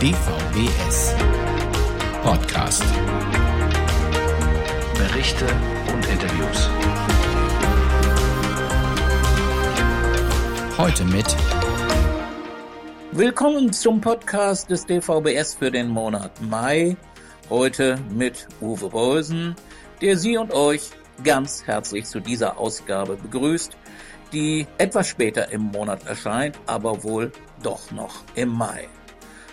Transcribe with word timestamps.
DVBS 0.00 1.14
Podcast. 2.22 2.82
Berichte 4.96 5.44
und 5.92 6.06
Interviews. 6.06 6.70
Heute 10.78 11.04
mit 11.04 11.26
Willkommen 13.12 13.74
zum 13.74 14.00
Podcast 14.00 14.70
des 14.70 14.86
DVBS 14.86 15.56
für 15.56 15.70
den 15.70 15.90
Monat 15.90 16.32
Mai. 16.40 16.96
Heute 17.50 17.98
mit 18.10 18.48
Uwe 18.62 18.88
Beusen, 18.88 19.54
der 20.00 20.16
Sie 20.16 20.38
und 20.38 20.54
euch 20.54 20.92
ganz 21.24 21.66
herzlich 21.66 22.06
zu 22.06 22.20
dieser 22.20 22.58
Ausgabe 22.58 23.16
begrüßt, 23.16 23.76
die 24.32 24.66
etwas 24.78 25.08
später 25.08 25.52
im 25.52 25.64
Monat 25.64 26.06
erscheint, 26.06 26.58
aber 26.64 27.04
wohl 27.04 27.32
doch 27.62 27.90
noch 27.90 28.14
im 28.34 28.48
Mai. 28.48 28.88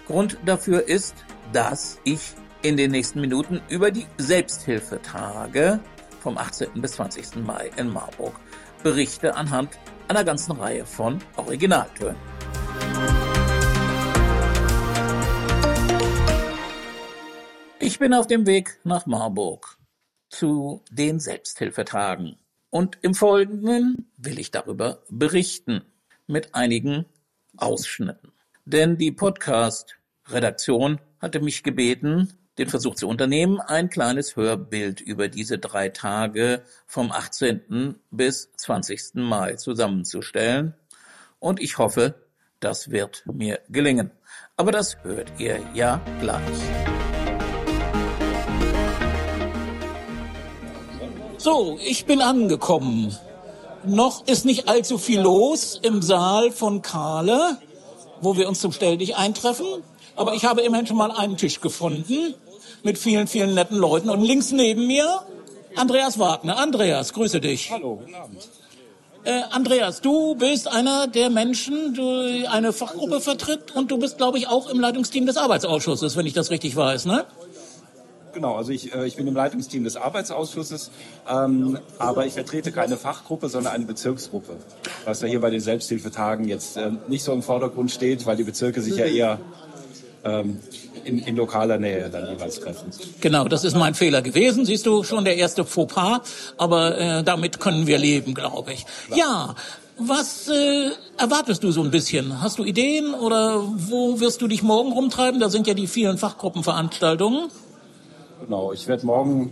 Grund 0.07 0.37
dafür 0.45 0.87
ist, 0.87 1.15
dass 1.51 1.99
ich 2.05 2.31
in 2.61 2.77
den 2.77 2.91
nächsten 2.91 3.19
Minuten 3.19 3.61
über 3.67 3.91
die 3.91 4.05
Selbsthilfetage 4.17 5.81
vom 6.21 6.37
18. 6.37 6.81
bis 6.81 6.93
20. 6.93 7.35
Mai 7.45 7.71
in 7.75 7.89
Marburg 7.89 8.39
berichte 8.83 9.35
anhand 9.35 9.77
einer 10.07 10.23
ganzen 10.23 10.53
Reihe 10.53 10.85
von 10.85 11.19
Originaltönen. 11.35 12.15
Ich 17.79 17.99
bin 17.99 18.13
auf 18.13 18.27
dem 18.27 18.45
Weg 18.45 18.79
nach 18.85 19.07
Marburg 19.07 19.77
zu 20.29 20.83
den 20.89 21.19
Selbsthilfetagen 21.19 22.37
und 22.69 22.97
im 23.01 23.13
Folgenden 23.13 24.09
will 24.15 24.39
ich 24.39 24.51
darüber 24.51 25.03
berichten 25.09 25.81
mit 26.27 26.55
einigen 26.55 27.05
Ausschnitten. 27.57 28.31
Denn 28.69 28.97
die 28.97 29.13
Podcast-Redaktion 29.13 30.99
hatte 31.21 31.39
mich 31.39 31.63
gebeten, 31.63 32.33
den 32.57 32.67
Versuch 32.67 32.95
zu 32.95 33.07
unternehmen, 33.07 33.61
ein 33.61 33.89
kleines 33.89 34.35
Hörbild 34.35 34.99
über 34.99 35.29
diese 35.29 35.57
drei 35.57 35.87
Tage 35.87 36.63
vom 36.85 37.13
18. 37.13 37.95
bis 38.11 38.51
20. 38.57 39.13
Mai 39.13 39.53
zusammenzustellen. 39.53 40.73
Und 41.39 41.61
ich 41.61 41.77
hoffe, 41.77 42.15
das 42.59 42.91
wird 42.91 43.23
mir 43.31 43.61
gelingen. 43.69 44.11
Aber 44.57 44.73
das 44.73 45.01
hört 45.01 45.31
ihr 45.39 45.61
ja 45.73 46.01
gleich. 46.19 46.41
So, 51.37 51.79
ich 51.81 52.05
bin 52.05 52.19
angekommen. 52.19 53.15
Noch 53.85 54.27
ist 54.27 54.43
nicht 54.43 54.67
allzu 54.67 54.97
viel 54.97 55.21
los 55.21 55.79
im 55.81 56.01
Saal 56.01 56.51
von 56.51 56.81
Kahle, 56.81 57.59
wo 58.21 58.37
wir 58.37 58.47
uns 58.47 58.59
zum 58.59 58.71
Stelldich 58.71 59.15
eintreffen. 59.15 59.65
Aber 60.15 60.33
ich 60.33 60.45
habe 60.45 60.61
immerhin 60.61 60.87
schon 60.87 60.97
mal 60.97 61.11
einen 61.11 61.37
Tisch 61.37 61.61
gefunden 61.61 62.33
mit 62.83 62.97
vielen, 62.97 63.27
vielen 63.27 63.53
netten 63.53 63.77
Leuten. 63.77 64.09
Und 64.09 64.21
links 64.21 64.51
neben 64.51 64.87
mir 64.87 65.21
Andreas 65.75 66.17
Wagner. 66.17 66.57
Andreas, 66.57 67.13
grüße 67.13 67.39
dich. 67.39 67.71
Hallo, 67.71 67.97
guten 67.97 68.15
Abend. 68.15 68.49
Äh, 69.23 69.41
Andreas, 69.51 70.01
du 70.01 70.35
bist 70.35 70.69
einer 70.69 71.07
der 71.07 71.29
Menschen, 71.29 71.93
die 71.93 72.47
eine 72.47 72.71
Fachgruppe 72.71 73.19
vertritt 73.19 73.75
und 73.75 73.91
du 73.91 73.97
bist, 73.97 74.17
glaube 74.17 74.37
ich, 74.37 74.47
auch 74.47 74.69
im 74.69 74.79
Leitungsteam 74.79 75.25
des 75.25 75.35
Arbeitsausschusses, 75.35 76.15
wenn 76.15 76.25
ich 76.25 76.33
das 76.33 76.49
richtig 76.49 76.75
weiß, 76.75 77.05
ne? 77.05 77.25
Genau, 78.37 78.53
also 78.53 78.71
ich, 78.71 78.93
äh, 78.93 79.07
ich 79.07 79.15
bin 79.15 79.25
im 79.25 79.33
Leitungsteam 79.33 79.83
des 79.83 79.95
Arbeitsausschusses, 79.95 80.91
ähm, 81.27 81.79
aber 81.97 82.27
ich 82.27 82.33
vertrete 82.33 82.71
keine 82.71 82.95
Fachgruppe, 82.95 83.49
sondern 83.49 83.73
eine 83.73 83.85
Bezirksgruppe, 83.85 84.57
was 85.05 85.21
ja 85.21 85.27
hier 85.27 85.41
bei 85.41 85.49
den 85.49 85.59
Selbsthilfetagen 85.59 86.47
jetzt 86.47 86.77
äh, 86.77 86.91
nicht 87.07 87.23
so 87.23 87.33
im 87.33 87.41
Vordergrund 87.41 87.89
steht, 87.89 88.27
weil 88.27 88.37
die 88.37 88.43
Bezirke 88.43 88.81
sich 88.81 88.95
ja 88.95 89.05
eher 89.05 89.39
ähm, 90.23 90.59
in, 91.03 91.17
in 91.17 91.35
lokaler 91.35 91.79
Nähe 91.79 92.11
dann 92.11 92.29
jeweils 92.29 92.59
treffen. 92.59 92.91
Genau, 93.21 93.45
das 93.45 93.63
ist 93.63 93.75
mein 93.75 93.95
Fehler 93.95 94.21
gewesen. 94.21 94.67
Siehst 94.67 94.85
du, 94.85 95.03
schon 95.03 95.25
der 95.25 95.37
erste 95.37 95.65
Fauxpas, 95.65 96.21
aber 96.59 96.95
äh, 96.95 97.23
damit 97.23 97.59
können 97.59 97.87
wir 97.87 97.97
leben, 97.97 98.35
glaube 98.35 98.73
ich. 98.73 98.85
Ja, 99.15 99.55
was 99.97 100.47
äh, 100.47 100.91
erwartest 101.17 101.63
du 101.63 101.71
so 101.71 101.81
ein 101.81 101.89
bisschen? 101.89 102.39
Hast 102.39 102.59
du 102.59 102.63
Ideen 102.63 103.15
oder 103.15 103.63
wo 103.65 104.19
wirst 104.19 104.43
du 104.43 104.47
dich 104.47 104.61
morgen 104.61 104.91
rumtreiben? 104.91 105.39
Da 105.39 105.49
sind 105.49 105.65
ja 105.65 105.73
die 105.73 105.87
vielen 105.87 106.19
Fachgruppenveranstaltungen. 106.19 107.49
Genau, 108.45 108.71
ich 108.71 108.87
werde 108.87 109.05
morgen 109.05 109.51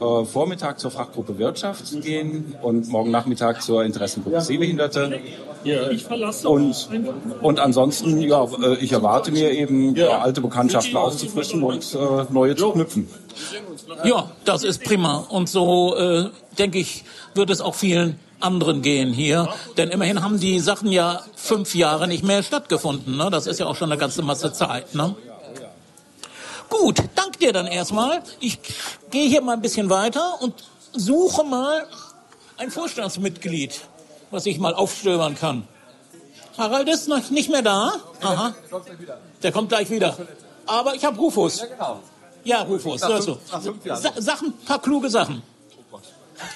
äh, 0.00 0.24
Vormittag 0.24 0.78
zur 0.78 0.90
Fachgruppe 0.90 1.38
Wirtschaft 1.38 2.00
gehen 2.02 2.54
und 2.62 2.88
morgen 2.88 3.10
Nachmittag 3.10 3.62
zur 3.62 3.84
Interessengruppe 3.84 4.40
Sehbehinderte. 4.40 5.20
Und, 6.44 6.88
und 7.40 7.60
ansonsten, 7.60 8.20
ja, 8.20 8.44
äh, 8.44 8.74
ich 8.76 8.92
erwarte 8.92 9.32
mir 9.32 9.50
eben 9.50 9.96
ja, 9.96 10.18
alte 10.18 10.40
Bekanntschaften 10.40 10.96
aufzufrischen 10.96 11.62
und 11.62 11.94
äh, 11.94 11.98
neue 12.30 12.54
zu 12.54 12.72
knüpfen. 12.72 13.08
Ja, 14.04 14.30
das 14.44 14.64
ist 14.64 14.84
prima. 14.84 15.26
Und 15.28 15.48
so, 15.48 15.96
äh, 15.96 16.30
denke 16.58 16.78
ich, 16.78 17.04
wird 17.34 17.50
es 17.50 17.60
auch 17.60 17.74
vielen 17.74 18.18
anderen 18.40 18.82
gehen 18.82 19.12
hier. 19.12 19.48
Denn 19.76 19.90
immerhin 19.90 20.22
haben 20.22 20.38
die 20.38 20.60
Sachen 20.60 20.92
ja 20.92 21.22
fünf 21.34 21.74
Jahre 21.74 22.06
nicht 22.06 22.24
mehr 22.24 22.42
stattgefunden. 22.42 23.16
Ne? 23.16 23.30
Das 23.30 23.46
ist 23.46 23.58
ja 23.58 23.66
auch 23.66 23.76
schon 23.76 23.90
eine 23.90 23.98
ganze 23.98 24.22
Masse 24.22 24.52
Zeit. 24.52 24.94
Ne? 24.94 25.14
Gut, 26.68 27.02
dank 27.14 27.38
dir 27.38 27.52
dann 27.52 27.66
erstmal. 27.66 28.22
Ich 28.40 28.58
gehe 29.10 29.28
hier 29.28 29.40
mal 29.42 29.54
ein 29.54 29.62
bisschen 29.62 29.88
weiter 29.90 30.40
und 30.40 30.54
suche 30.92 31.44
mal 31.44 31.86
ein 32.58 32.70
Vorstandsmitglied, 32.70 33.80
was 34.30 34.46
ich 34.46 34.58
mal 34.58 34.74
aufstöbern 34.74 35.34
kann. 35.36 35.66
Harald 36.58 36.88
ist 36.88 37.08
noch 37.08 37.30
nicht 37.30 37.50
mehr 37.50 37.62
da. 37.62 37.92
Aha. 38.22 38.54
Der 39.42 39.52
kommt 39.52 39.68
gleich 39.68 39.90
wieder. 39.90 40.16
Aber 40.66 40.94
ich 40.94 41.04
habe 41.04 41.16
Rufus. 41.18 41.60
Ja, 41.60 41.66
genau. 41.66 42.00
Ja, 42.44 42.62
Rufus, 42.62 43.00
Nach 43.00 43.08
hörst 43.10 43.26
fünf- 43.28 43.38
du. 43.50 43.52
nach 43.56 43.62
fünf 43.62 43.84
Jahren. 43.84 44.02
Sa 44.02 44.12
Sachen, 44.18 44.52
paar 44.64 44.80
kluge 44.80 45.10
Sachen. 45.10 45.42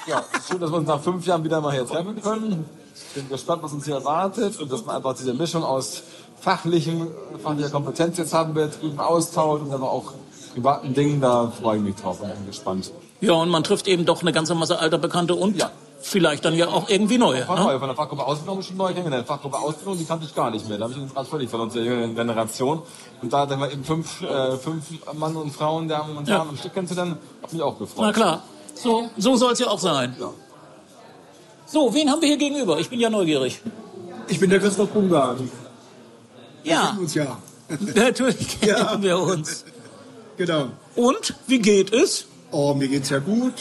Ja, 0.06 0.24
schön, 0.48 0.60
dass 0.60 0.70
wir 0.70 0.76
uns 0.76 0.88
nach 0.88 1.02
fünf 1.02 1.26
Jahren 1.26 1.42
wieder 1.44 1.60
mal 1.60 1.72
hier 1.72 1.86
treffen 1.86 2.20
können. 2.22 2.64
Ich 2.94 3.14
bin 3.14 3.28
gespannt, 3.28 3.62
was 3.62 3.72
uns 3.72 3.84
hier 3.84 3.94
erwartet 3.94 4.58
und 4.60 4.70
dass 4.70 4.84
man 4.84 4.96
einfach 4.96 5.14
diese 5.16 5.34
Mischung 5.34 5.64
aus 5.64 6.02
fachlichen, 6.40 7.06
fachlicher 7.42 7.70
Kompetenz 7.70 8.18
jetzt 8.18 8.34
haben 8.34 8.54
wird, 8.54 8.80
guten 8.80 8.98
Austausch 9.00 9.60
und 9.60 9.70
dann 9.70 9.82
auch 9.82 10.12
privaten 10.54 10.94
Dingen, 10.94 11.20
da 11.20 11.50
freue 11.60 11.76
ich 11.76 11.82
mich 11.82 11.96
drauf 11.96 12.20
und 12.20 12.28
bin 12.34 12.46
gespannt. 12.46 12.92
Ja, 13.20 13.34
und 13.34 13.50
man 13.50 13.62
trifft 13.62 13.86
eben 13.86 14.04
doch 14.06 14.22
eine 14.22 14.32
ganze 14.32 14.54
Masse 14.54 14.78
alter 14.78 14.98
Bekannte 14.98 15.34
und 15.34 15.56
Ja. 15.58 15.70
vielleicht 16.00 16.44
dann 16.46 16.54
ja 16.54 16.68
auch 16.68 16.88
irgendwie 16.88 17.18
neue. 17.18 17.44
Von, 17.44 17.56
Ne? 17.56 17.78
von 17.78 17.88
der 17.88 17.94
Fachgruppe 17.94 18.26
Ausbildung 18.26 18.62
schon 18.62 18.78
neu 18.78 18.88
kennengelernt. 18.92 19.26
Fachgruppe 19.28 19.58
Ausbildung, 19.58 19.98
die 19.98 20.04
kannte 20.06 20.24
ich 20.24 20.34
gar 20.34 20.50
nicht 20.50 20.66
mehr. 20.66 20.78
Da 20.78 20.84
habe 20.84 20.94
ich 20.94 20.98
uns 21.00 21.12
gerade 21.12 21.28
völlig 21.28 21.50
von 21.50 21.60
unserer 21.60 21.82
jüngeren 21.84 22.14
Generation. 22.14 22.82
Und 23.20 23.32
da 23.32 23.44
dann 23.44 23.60
wir 23.60 23.70
eben 23.70 23.84
fünf, 23.84 24.22
äh, 24.22 24.56
fünf 24.56 24.86
Mann 25.12 25.36
und 25.36 25.50
Frauen, 25.50 25.86
der 25.88 25.98
haben 25.98 26.16
uns 26.16 26.28
Ja. 26.28 26.36
ja. 26.36 26.40
am 26.42 26.56
Stück 26.56 26.72
kennenzulernen, 26.72 27.18
hat 27.42 27.52
mich 27.52 27.60
auch 27.62 27.78
gefreut. 27.78 28.06
Na 28.06 28.12
klar, 28.12 28.42
so, 28.74 29.10
so 29.18 29.36
soll 29.36 29.52
es 29.52 29.58
ja 29.58 29.66
auch 29.68 29.78
sein. 29.78 30.16
Ja. 30.18 30.30
So, 31.66 31.92
wen 31.94 32.10
haben 32.10 32.20
wir 32.22 32.28
hier 32.28 32.38
gegenüber? 32.38 32.80
Ich 32.80 32.88
bin 32.88 32.98
ja 32.98 33.10
neugierig. 33.10 33.60
Ich 34.28 34.40
bin 34.40 34.48
der 34.50 34.58
Christoph 34.58 34.88
Bungar. 36.64 36.94
Ja, 36.94 36.96
Uns 37.00 37.14
ja. 37.14 37.38
natürlich 37.94 38.58
Ja. 38.66 38.84
kennen 38.84 39.02
wir 39.02 39.18
uns. 39.18 39.64
Genau. 40.36 40.68
Und, 40.96 41.34
wie 41.46 41.58
geht 41.60 41.92
es? 41.92 42.26
Oh, 42.50 42.74
mir 42.74 42.88
geht's 42.88 43.10
ja 43.10 43.18
gut. 43.18 43.52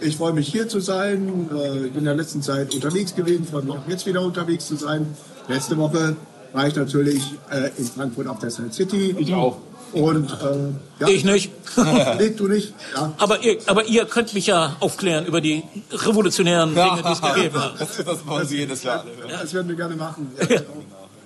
Ich 0.00 0.16
freue 0.16 0.32
mich 0.32 0.48
hier 0.48 0.68
zu 0.68 0.80
sein. 0.80 1.50
Äh, 1.54 1.86
Ich 1.86 1.92
bin 1.92 1.98
in 2.00 2.04
der 2.04 2.14
letzten 2.14 2.42
Zeit 2.42 2.74
unterwegs 2.74 3.14
gewesen, 3.14 3.46
freue 3.46 3.62
mich 3.62 3.72
auch 3.74 3.88
jetzt 3.88 4.06
wieder 4.06 4.22
unterwegs 4.22 4.66
zu 4.66 4.76
sein. 4.76 5.06
Letzte 5.48 5.76
Woche 5.76 6.16
war 6.52 6.66
ich 6.66 6.74
natürlich 6.76 7.22
äh, 7.50 7.70
in 7.76 7.84
Frankfurt 7.86 8.26
auf 8.28 8.38
der 8.38 8.50
Side 8.50 8.72
City. 8.72 9.14
Ich 9.18 9.34
auch. 9.34 9.58
Und 9.92 10.30
äh, 10.30 11.00
ja, 11.00 11.08
Ich 11.08 11.24
nicht. 11.24 11.50
Nee, 12.18 12.30
du 12.30 12.48
nicht. 12.48 12.72
Ja. 12.94 13.12
aber, 13.18 13.42
ihr, 13.42 13.58
aber 13.66 13.84
ihr 13.86 14.04
könnt 14.04 14.32
mich 14.34 14.46
ja 14.46 14.76
aufklären 14.80 15.26
über 15.26 15.40
die 15.40 15.62
revolutionären 15.92 16.74
Dinge, 16.74 17.02
die 17.04 17.12
es 17.12 17.20
gegeben 17.22 17.60
hat. 17.62 17.80
Das, 17.80 17.96
das 17.96 18.24
machen 18.24 18.46
sie 18.46 18.58
jedes 18.58 18.82
Jahr. 18.84 19.04
Das 19.28 19.52
werden 19.54 19.68
wir 19.68 19.76
gerne 19.76 19.96
machen. 19.96 20.32
Ja, 20.38 20.46
genau. 20.46 20.62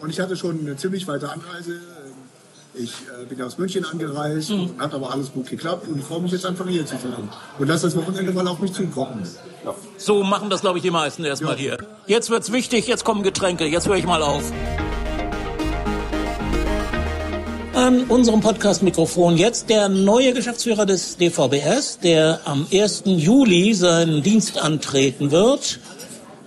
Und 0.05 0.11
ich 0.11 0.21
hatte 0.21 0.37
schon 0.37 0.61
eine 0.61 0.77
ziemlich 0.77 1.09
weite 1.09 1.31
Anreise. 1.33 1.81
Ich 2.75 2.91
äh, 2.91 3.25
bin 3.25 3.41
aus 3.41 3.57
München 3.57 3.87
angereist, 3.87 4.51
Mhm. 4.51 4.73
hat 4.79 4.93
aber 4.93 5.11
alles 5.11 5.33
gut 5.33 5.49
geklappt 5.49 5.89
und 5.89 5.99
ich 5.99 6.05
freue 6.05 6.21
mich 6.21 6.31
jetzt 6.33 6.45
einfach 6.45 6.69
hier 6.69 6.85
zu 6.85 6.97
sein. 6.97 7.27
Und 7.59 7.69
dass 7.71 7.81
das 7.81 7.97
Wochenende 7.97 8.31
mal 8.33 8.47
auf 8.47 8.59
mich 8.59 8.75
zukommt. 8.75 9.27
So 9.97 10.23
machen 10.23 10.51
das, 10.51 10.61
glaube 10.61 10.77
ich, 10.77 10.83
die 10.83 10.91
meisten 10.91 11.25
erstmal 11.25 11.57
hier. 11.57 11.79
Jetzt 12.07 12.29
wird's 12.29 12.53
wichtig, 12.53 12.87
jetzt 12.87 13.03
kommen 13.07 13.23
Getränke, 13.23 13.65
jetzt 13.65 13.89
höre 13.89 13.97
ich 13.97 14.05
mal 14.05 14.21
auf. 14.21 14.43
An 17.73 18.05
unserem 18.05 18.43
Podcast-Mikrofon 18.43 19.39
jetzt 19.39 19.71
der 19.71 19.89
neue 19.89 20.35
Geschäftsführer 20.35 20.85
des 20.85 21.17
DVBS, 21.17 21.99
der 22.01 22.41
am 22.45 22.67
1. 22.71 23.05
Juli 23.07 23.73
seinen 23.73 24.23
Dienst 24.23 24.59
antreten 24.59 25.31
wird. 25.31 25.81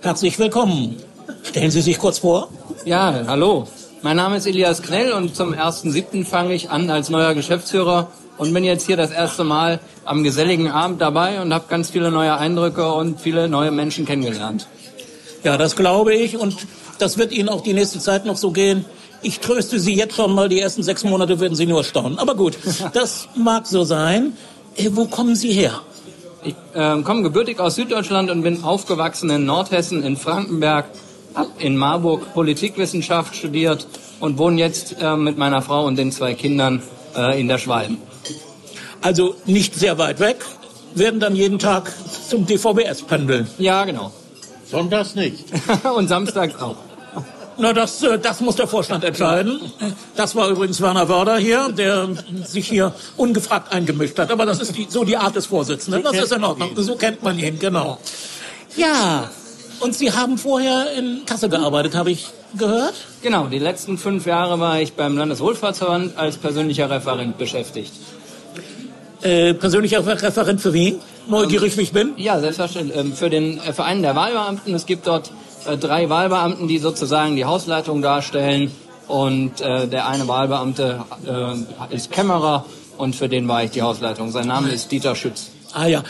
Herzlich 0.01 0.37
willkommen. 0.37 0.97
Stellen 1.41 1.71
Sie 1.71 1.81
sich 1.81 1.97
kurz 1.97 2.19
vor. 2.19 2.49
Ja, 2.87 3.25
hallo. 3.27 3.67
Mein 4.01 4.15
Name 4.15 4.37
ist 4.37 4.47
Elias 4.47 4.81
Knell 4.81 5.11
und 5.11 5.35
zum 5.35 5.53
1.7. 5.53 6.23
fange 6.23 6.53
ich 6.53 6.69
an 6.69 6.89
als 6.89 7.09
neuer 7.09 7.33
Geschäftsführer 7.33 8.07
und 8.37 8.53
bin 8.53 8.63
jetzt 8.63 8.85
hier 8.85 8.95
das 8.95 9.11
erste 9.11 9.43
Mal 9.43 9.81
am 10.05 10.23
geselligen 10.23 10.71
Abend 10.71 11.01
dabei 11.01 11.41
und 11.41 11.53
habe 11.53 11.65
ganz 11.67 11.89
viele 11.89 12.11
neue 12.11 12.37
Eindrücke 12.37 12.89
und 12.93 13.19
viele 13.19 13.49
neue 13.49 13.71
Menschen 13.71 14.05
kennengelernt. 14.05 14.69
Ja, 15.43 15.57
das 15.57 15.75
glaube 15.75 16.15
ich 16.15 16.37
und 16.37 16.55
das 16.97 17.17
wird 17.17 17.33
Ihnen 17.33 17.49
auch 17.49 17.59
die 17.59 17.73
nächste 17.73 17.99
Zeit 17.99 18.25
noch 18.25 18.37
so 18.37 18.51
gehen. 18.51 18.85
Ich 19.21 19.41
tröste 19.41 19.81
Sie 19.81 19.93
jetzt 19.93 20.15
schon 20.15 20.33
mal, 20.33 20.47
die 20.47 20.61
ersten 20.61 20.81
sechs 20.81 21.03
Monate 21.03 21.41
werden 21.41 21.55
Sie 21.55 21.65
nur 21.65 21.83
staunen. 21.83 22.17
Aber 22.19 22.35
gut, 22.35 22.57
das 22.93 23.27
mag 23.35 23.67
so 23.67 23.83
sein. 23.83 24.31
Äh, 24.77 24.91
wo 24.93 25.07
kommen 25.07 25.35
Sie 25.35 25.51
her? 25.51 25.81
Ich 26.41 26.55
äh, 26.73 27.01
komme 27.01 27.23
gebürtig 27.23 27.59
aus 27.59 27.75
Süddeutschland 27.75 28.31
und 28.31 28.43
bin 28.43 28.63
aufgewachsen 28.63 29.29
in 29.29 29.43
Nordhessen, 29.43 30.03
in 30.03 30.15
Frankenberg, 30.15 30.85
habe 31.35 31.49
in 31.59 31.77
Marburg 31.77 32.33
Politikwissenschaft 32.33 33.35
studiert 33.35 33.87
und 34.19 34.37
wohne 34.37 34.59
jetzt 34.59 34.95
äh, 34.99 35.15
mit 35.15 35.37
meiner 35.37 35.61
Frau 35.61 35.85
und 35.85 35.97
den 35.97 36.11
zwei 36.11 36.33
Kindern 36.33 36.81
äh, 37.15 37.39
in 37.39 37.47
der 37.47 37.57
Schwalm. 37.57 37.97
Also 39.01 39.35
nicht 39.45 39.75
sehr 39.75 39.97
weit 39.97 40.19
weg, 40.19 40.37
werden 40.95 41.19
dann 41.19 41.35
jeden 41.35 41.59
Tag 41.59 41.93
zum 42.27 42.45
DVBS 42.45 43.03
pendeln. 43.03 43.47
Ja, 43.57 43.85
genau. 43.85 44.11
Sonntags 44.69 45.15
nicht. 45.15 45.45
und 45.95 46.07
samstags 46.07 46.59
auch. 46.61 46.75
Na, 47.59 47.73
das, 47.73 48.03
äh, 48.03 48.19
das 48.19 48.39
muss 48.41 48.55
der 48.55 48.67
Vorstand 48.67 49.03
entscheiden. 49.03 49.59
Das 50.15 50.35
war 50.35 50.49
übrigens 50.49 50.79
Werner 50.79 51.09
Wörder 51.09 51.37
hier, 51.37 51.69
der 51.69 52.07
sich 52.45 52.67
hier 52.67 52.93
ungefragt 53.15 53.73
eingemischt 53.73 54.19
hat. 54.19 54.31
Aber 54.31 54.45
das 54.45 54.59
ist 54.59 54.77
die, 54.77 54.87
so 54.89 55.03
die 55.03 55.17
Art 55.17 55.35
des 55.35 55.47
Vorsitzenden. 55.47 56.03
Das 56.03 56.17
ist 56.17 56.31
in 56.31 56.43
Ordnung. 56.43 56.71
So 56.75 56.95
kennt 56.95 57.23
man 57.23 57.39
ihn, 57.39 57.57
genau. 57.57 57.97
Ja, 58.75 59.31
und 59.79 59.95
Sie 59.95 60.11
haben 60.11 60.37
vorher 60.37 60.93
in 60.97 61.21
Kassel 61.25 61.49
gearbeitet, 61.49 61.95
habe 61.95 62.11
ich 62.11 62.27
gehört? 62.57 62.93
Genau, 63.21 63.47
die 63.47 63.59
letzten 63.59 63.97
fünf 63.97 64.25
Jahre 64.25 64.59
war 64.59 64.79
ich 64.81 64.93
beim 64.93 65.17
Landeswohlfahrtsverband 65.17 66.17
als 66.17 66.37
persönlicher 66.37 66.89
Referent 66.89 67.37
beschäftigt. 67.37 67.93
Äh, 69.21 69.53
persönlicher 69.53 70.05
Referent 70.05 70.61
für 70.61 70.73
wen? 70.73 70.99
Neugierig, 71.27 71.75
wie 71.77 71.81
ich 71.81 71.91
bin? 71.91 72.13
Ja, 72.17 72.39
selbstverständlich. 72.39 72.97
Ähm, 72.97 73.13
für 73.13 73.29
den 73.29 73.59
äh, 73.59 73.73
Verein 73.73 74.01
der 74.01 74.15
Wahlbeamten. 74.15 74.73
Es 74.73 74.85
gibt 74.85 75.07
dort 75.07 75.31
äh, 75.65 75.77
drei 75.77 76.09
Wahlbeamten, 76.09 76.67
die 76.67 76.77
sozusagen 76.77 77.35
die 77.35 77.45
Hausleitung 77.45 78.01
darstellen. 78.01 78.71
Und 79.07 79.61
äh, 79.61 79.87
der 79.87 80.07
eine 80.07 80.27
Wahlbeamte 80.27 81.03
äh, 81.25 81.95
ist 81.95 82.11
Kämmerer 82.11 82.65
und 82.97 83.15
für 83.15 83.29
den 83.29 83.47
war 83.47 83.63
ich 83.63 83.71
die 83.71 83.81
Hausleitung. 83.81 84.31
Sein 84.31 84.47
Name 84.47 84.69
ist 84.69 84.91
Dieter 84.91 85.15
Schütz. 85.15 85.51
Ah 85.73 85.87
ja, 85.87 86.03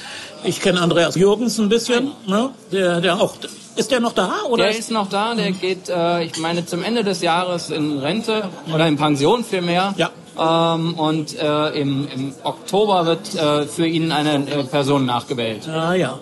ich 0.43 0.61
kenne 0.61 0.81
Andreas 0.81 1.15
Jürgens 1.15 1.57
ein 1.59 1.69
bisschen, 1.69 2.11
ne? 2.25 2.49
der, 2.71 3.01
der 3.01 3.19
auch, 3.19 3.35
ist 3.75 3.91
der 3.91 3.99
noch 3.99 4.13
da? 4.13 4.31
Oder 4.49 4.65
der 4.65 4.77
ist 4.77 4.91
noch 4.91 5.09
da, 5.09 5.35
der 5.35 5.51
geht, 5.51 5.89
äh, 5.89 6.23
ich 6.23 6.37
meine, 6.37 6.65
zum 6.65 6.83
Ende 6.83 7.03
des 7.03 7.21
Jahres 7.21 7.69
in 7.69 7.99
Rente 7.99 8.49
oder 8.73 8.87
in 8.87 8.97
Pension 8.97 9.43
vielmehr. 9.43 9.93
Ja. 9.97 10.11
Ähm, 10.39 10.93
und 10.93 11.37
äh, 11.39 11.69
im, 11.79 12.07
im 12.13 12.33
Oktober 12.43 13.05
wird 13.05 13.33
äh, 13.35 13.65
für 13.65 13.87
ihn 13.87 14.11
eine 14.11 14.47
äh, 14.47 14.63
Person 14.63 15.05
nachgewählt. 15.05 15.67
Ah 15.67 15.93
ja. 15.95 16.19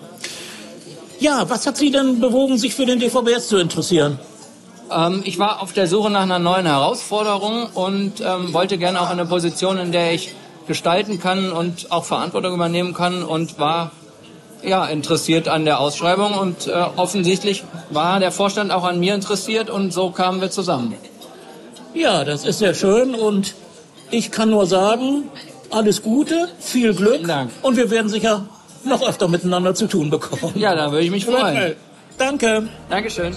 Ja, 1.18 1.48
was 1.48 1.66
hat 1.66 1.76
Sie 1.76 1.90
denn 1.90 2.20
bewogen, 2.20 2.58
sich 2.58 2.74
für 2.74 2.86
den 2.86 2.98
DVBS 2.98 3.48
zu 3.48 3.58
interessieren? 3.58 4.18
Ähm, 4.90 5.22
ich 5.24 5.38
war 5.38 5.62
auf 5.62 5.72
der 5.72 5.86
Suche 5.86 6.10
nach 6.10 6.22
einer 6.22 6.38
neuen 6.38 6.66
Herausforderung 6.66 7.68
und 7.74 8.20
ähm, 8.20 8.52
wollte 8.52 8.78
gerne 8.78 9.00
auch 9.00 9.10
eine 9.10 9.26
Position, 9.26 9.78
in 9.78 9.92
der 9.92 10.12
ich 10.12 10.34
gestalten 10.66 11.20
kann 11.20 11.52
und 11.52 11.90
auch 11.92 12.04
Verantwortung 12.04 12.54
übernehmen 12.54 12.94
kann 12.94 13.22
und 13.22 13.58
war 13.58 13.92
ja 14.62 14.86
interessiert 14.86 15.48
an 15.48 15.64
der 15.64 15.80
Ausschreibung 15.80 16.34
und 16.34 16.66
äh, 16.66 16.72
offensichtlich 16.96 17.64
war 17.90 18.18
der 18.20 18.32
Vorstand 18.32 18.72
auch 18.72 18.84
an 18.84 18.98
mir 18.98 19.14
interessiert 19.14 19.70
und 19.70 19.92
so 19.92 20.10
kamen 20.10 20.40
wir 20.40 20.50
zusammen. 20.50 20.94
Ja, 21.94 22.24
das 22.24 22.44
ist 22.44 22.58
sehr 22.58 22.74
schön 22.74 23.14
und 23.14 23.54
ich 24.10 24.30
kann 24.30 24.50
nur 24.50 24.66
sagen, 24.66 25.24
alles 25.70 26.02
Gute, 26.02 26.48
viel 26.58 26.94
Glück 26.94 27.14
Vielen 27.14 27.28
Dank. 27.28 27.50
und 27.62 27.76
wir 27.76 27.90
werden 27.90 28.08
sicher 28.08 28.46
noch 28.84 29.02
öfter 29.06 29.28
miteinander 29.28 29.74
zu 29.74 29.86
tun 29.86 30.10
bekommen. 30.10 30.52
Ja, 30.56 30.74
da 30.74 30.92
würde 30.92 31.04
ich 31.04 31.10
mich 31.10 31.24
freuen. 31.26 31.74
Danke. 32.18 32.68
Dankeschön. 32.88 33.34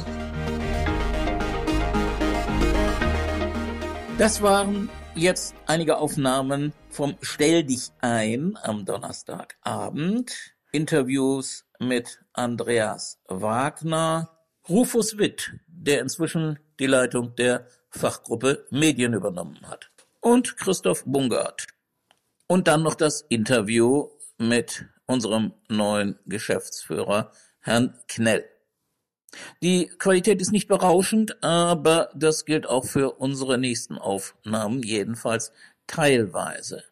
Das 4.17 4.41
waren 4.41 4.89
jetzt 5.15 5.55
einige 5.65 5.97
Aufnahmen 5.97 6.73
vom 6.89 7.15
Stell 7.21 7.63
dich 7.63 7.91
ein 8.01 8.57
am 8.62 8.86
Donnerstagabend. 8.86 10.31
Interviews 10.71 11.65
mit 11.80 12.19
Andreas 12.33 13.19
Wagner, 13.27 14.30
Rufus 14.68 15.18
Witt, 15.18 15.53
der 15.68 16.01
inzwischen 16.01 16.59
die 16.80 16.86
Leitung 16.86 17.36
der 17.36 17.68
Fachgruppe 17.89 18.68
Medien 18.69 19.13
übernommen 19.13 19.59
hat, 19.68 19.89
und 20.19 20.57
Christoph 20.57 21.03
Bungert. 21.06 21.65
Und 22.47 22.68
dann 22.68 22.83
noch 22.83 22.95
das 22.95 23.21
Interview 23.30 24.09
mit 24.38 24.86
unserem 25.06 25.53
neuen 25.69 26.19
Geschäftsführer, 26.25 27.31
Herrn 27.62 27.97
Knell. 28.07 28.45
Die 29.62 29.88
Qualität 30.00 30.41
ist 30.41 30.51
nicht 30.51 30.68
berauschend, 30.68 31.44
aber 31.44 32.09
das 32.15 32.45
gilt 32.45 32.68
auch 32.68 32.86
für 32.86 33.19
unsere 33.19 33.57
nächsten 33.57 33.97
Aufnahmen, 33.97 34.81
jedenfalls 34.81 35.51
teilweise. 35.89 36.83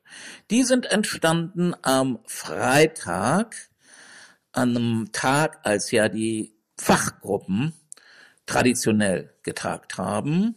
Die 0.49 0.63
sind 0.63 0.85
entstanden 0.87 1.73
am 1.81 2.19
Freitag, 2.25 3.55
an 4.51 4.75
einem 4.75 5.11
Tag, 5.11 5.59
als 5.63 5.91
ja 5.91 6.09
die 6.09 6.53
Fachgruppen 6.77 7.73
traditionell 8.45 9.33
getagt 9.43 9.97
haben. 9.97 10.55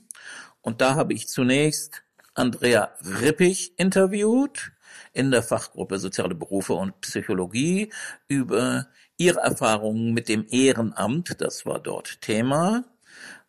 Und 0.63 0.81
da 0.81 0.95
habe 0.95 1.13
ich 1.13 1.29
zunächst 1.29 2.03
Andrea 2.35 2.93
Rippich 3.05 3.75
interviewt 3.77 4.73
in 5.13 5.31
der 5.31 5.43
Fachgruppe 5.43 5.99
Soziale 5.99 6.35
Berufe 6.35 6.75
und 6.75 7.01
Psychologie 7.01 7.93
über 8.29 8.89
ihre 9.17 9.41
Erfahrungen 9.41 10.15
mit 10.15 10.29
dem 10.29 10.47
Ehrenamt, 10.49 11.41
das 11.41 11.67
war 11.67 11.79
dort 11.79 12.21
Thema. 12.23 12.85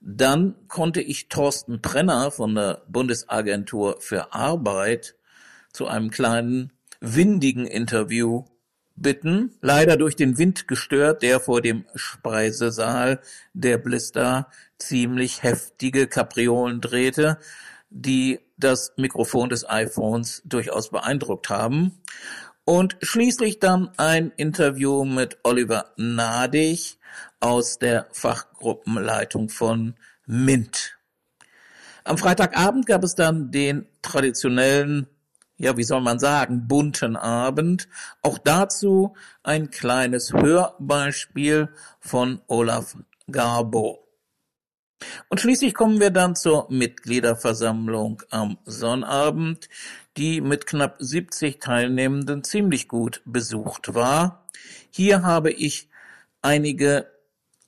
Dann 0.01 0.55
konnte 0.67 0.99
ich 0.99 1.29
Thorsten 1.29 1.81
Trenner 1.83 2.31
von 2.31 2.55
der 2.55 2.81
Bundesagentur 2.87 3.97
für 3.99 4.33
Arbeit 4.33 5.15
zu 5.71 5.87
einem 5.87 6.09
kleinen 6.09 6.73
windigen 6.99 7.67
Interview 7.67 8.45
bitten, 8.95 9.51
leider 9.61 9.97
durch 9.97 10.15
den 10.15 10.39
Wind 10.39 10.67
gestört, 10.67 11.21
der 11.21 11.39
vor 11.39 11.61
dem 11.61 11.85
Speisesaal 11.95 13.21
der 13.53 13.77
Blister 13.77 14.47
ziemlich 14.79 15.43
heftige 15.43 16.07
Kapriolen 16.07 16.81
drehte, 16.81 17.37
die 17.89 18.39
das 18.57 18.93
Mikrofon 18.97 19.49
des 19.49 19.69
iPhones 19.69 20.41
durchaus 20.45 20.89
beeindruckt 20.89 21.49
haben. 21.49 21.99
Und 22.63 22.97
schließlich 23.01 23.59
dann 23.59 23.89
ein 23.97 24.31
Interview 24.37 25.03
mit 25.03 25.39
Oliver 25.43 25.91
Nadig 25.97 26.99
aus 27.39 27.79
der 27.79 28.07
Fachgruppenleitung 28.11 29.49
von 29.49 29.95
MINT. 30.27 30.97
Am 32.03 32.17
Freitagabend 32.17 32.85
gab 32.85 33.03
es 33.03 33.15
dann 33.15 33.51
den 33.51 33.87
traditionellen, 34.01 35.07
ja, 35.57 35.77
wie 35.77 35.83
soll 35.83 36.01
man 36.01 36.19
sagen, 36.19 36.67
bunten 36.67 37.15
Abend. 37.15 37.87
Auch 38.21 38.37
dazu 38.37 39.15
ein 39.43 39.69
kleines 39.69 40.33
Hörbeispiel 40.33 41.69
von 41.99 42.41
Olaf 42.47 42.95
Garbo. 43.29 44.07
Und 45.29 45.39
schließlich 45.39 45.73
kommen 45.73 45.99
wir 45.99 46.11
dann 46.11 46.35
zur 46.35 46.67
Mitgliederversammlung 46.69 48.21
am 48.29 48.57
Sonnabend, 48.65 49.67
die 50.17 50.41
mit 50.41 50.65
knapp 50.65 50.97
70 50.99 51.59
Teilnehmenden 51.59 52.43
ziemlich 52.43 52.87
gut 52.87 53.21
besucht 53.25 53.93
war. 53.93 54.47
Hier 54.89 55.23
habe 55.23 55.51
ich 55.51 55.89
einige 56.41 57.11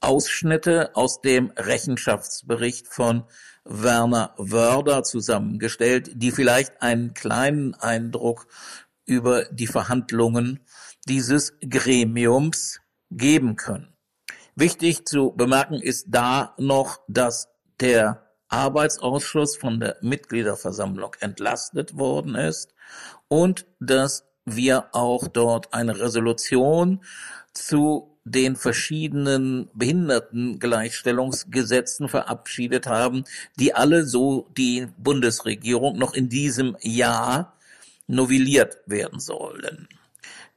Ausschnitte 0.02 0.96
aus 0.96 1.22
dem 1.22 1.52
Rechenschaftsbericht 1.56 2.88
von 2.88 3.24
Werner 3.64 4.34
Wörder 4.38 5.04
zusammengestellt, 5.04 6.12
die 6.16 6.32
vielleicht 6.32 6.82
einen 6.82 7.14
kleinen 7.14 7.74
Eindruck 7.76 8.48
über 9.06 9.46
die 9.46 9.68
Verhandlungen 9.68 10.60
dieses 11.08 11.54
Gremiums 11.62 12.82
geben 13.12 13.56
können. 13.56 13.94
Wichtig 14.56 15.06
zu 15.08 15.32
bemerken 15.32 15.76
ist 15.76 16.08
da 16.10 16.54
noch, 16.58 17.00
dass 17.08 17.50
der 17.80 18.23
Arbeitsausschuss 18.53 19.57
von 19.57 19.79
der 19.79 19.98
Mitgliederversammlung 20.01 21.15
entlastet 21.19 21.98
worden 21.98 22.36
ist 22.36 22.75
und 23.27 23.65
dass 23.79 24.25
wir 24.45 24.89
auch 24.91 25.27
dort 25.27 25.74
eine 25.74 26.00
Resolution 26.00 27.03
zu 27.51 28.15
den 28.25 28.55
verschiedenen 28.55 29.72
Behindertengleichstellungsgesetzen 29.74 32.10
verabschiedet 32.10 32.86
haben, 32.86 33.24
die 33.60 33.74
alle 33.74 34.05
so 34.05 34.48
die 34.55 34.88
Bundesregierung 34.98 35.98
noch 35.98 36.13
in 36.13 36.29
diesem 36.29 36.77
Jahr 36.81 37.57
novelliert 38.05 38.77
werden 38.86 39.19
sollen. 39.19 39.88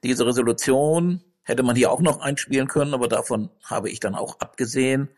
Diese 0.04 0.26
Resolution 0.26 1.22
hätte 1.42 1.62
man 1.62 1.76
hier 1.76 1.90
auch 1.90 2.00
noch 2.00 2.20
einspielen 2.20 2.68
können, 2.68 2.92
aber 2.92 3.08
davon 3.08 3.48
habe 3.64 3.88
ich 3.88 4.00
dann 4.00 4.14
auch 4.14 4.38
abgesehen. 4.40 5.08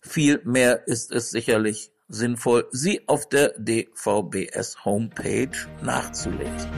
Vielmehr 0.00 0.88
ist 0.88 1.12
es 1.12 1.30
sicherlich 1.30 1.93
sinnvoll, 2.08 2.66
sie 2.70 3.00
auf 3.08 3.28
der 3.28 3.54
DVBS 3.58 4.84
Homepage 4.84 5.50
nachzulesen. 5.82 6.70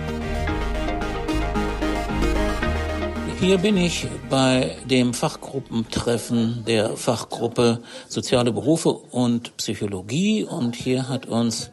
Hier 3.39 3.59
bin 3.59 3.77
ich 3.77 4.09
bei 4.31 4.77
dem 4.87 5.13
Fachgruppentreffen 5.13 6.65
der 6.67 6.97
Fachgruppe 6.97 7.83
Soziale 8.09 8.51
Berufe 8.51 8.89
und 8.89 9.57
Psychologie 9.59 10.45
und 10.45 10.75
hier 10.75 11.09
hat 11.09 11.27
uns 11.27 11.71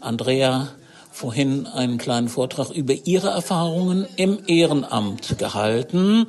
Andrea 0.00 0.68
vorhin 1.10 1.66
einen 1.66 1.96
kleinen 1.96 2.28
Vortrag 2.28 2.70
über 2.70 2.92
ihre 2.92 3.30
Erfahrungen 3.30 4.06
im 4.16 4.40
Ehrenamt 4.46 5.38
gehalten. 5.38 6.26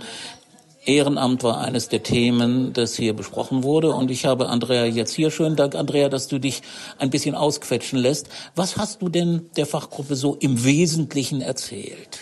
Ehrenamt 0.88 1.44
war 1.44 1.60
eines 1.60 1.89
der 1.89 2.03
Themen, 2.03 2.74
das 2.74 2.96
hier 2.96 3.13
besprochen 3.13 3.63
wurde. 3.63 3.91
Und 3.91 4.10
ich 4.10 4.25
habe 4.25 4.50
Andrea 4.50 4.86
jetzt 4.86 5.13
hier, 5.13 5.32
schönen 5.32 5.56
Dank, 5.56 5.75
Andrea, 5.75 6.10
dass 6.10 6.27
du 6.27 6.39
dich 6.39 6.62
ein 6.98 7.10
bisschen 7.10 7.36
ausquetschen 7.36 8.00
lässt. 8.00 8.27
Was 8.56 8.77
hast 8.77 9.01
du 9.01 9.10
denn 9.10 9.50
der 9.58 9.65
Fachgruppe 9.65 10.15
so 10.15 10.36
im 10.39 10.63
Wesentlichen 10.63 11.41
erzählt? 11.41 12.20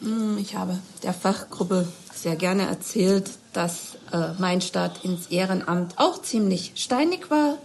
Hm, 0.00 0.38
ich 0.38 0.56
habe 0.56 0.78
der 1.02 1.12
Fachgruppe 1.12 1.86
sehr 2.14 2.36
gerne 2.36 2.66
erzählt, 2.66 3.30
dass 3.52 3.96
äh, 4.12 4.28
mein 4.38 4.60
Start 4.60 5.04
ins 5.04 5.26
Ehrenamt 5.26 5.98
auch 5.98 6.22
ziemlich 6.22 6.72
steinig 6.76 7.30
war. 7.30 7.58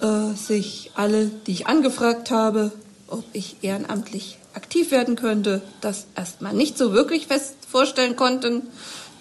Äh, 0.00 0.34
sich 0.34 0.90
alle, 0.94 1.26
die 1.26 1.52
ich 1.52 1.66
angefragt 1.66 2.30
habe, 2.30 2.72
ob 3.08 3.24
ich 3.32 3.56
ehrenamtlich 3.62 4.38
aktiv 4.54 4.90
werden 4.90 5.16
könnte, 5.16 5.62
das 5.80 6.06
erstmal 6.16 6.54
nicht 6.54 6.76
so 6.76 6.92
wirklich 6.92 7.26
fest 7.26 7.54
vorstellen 7.70 8.16
konnten, 8.16 8.62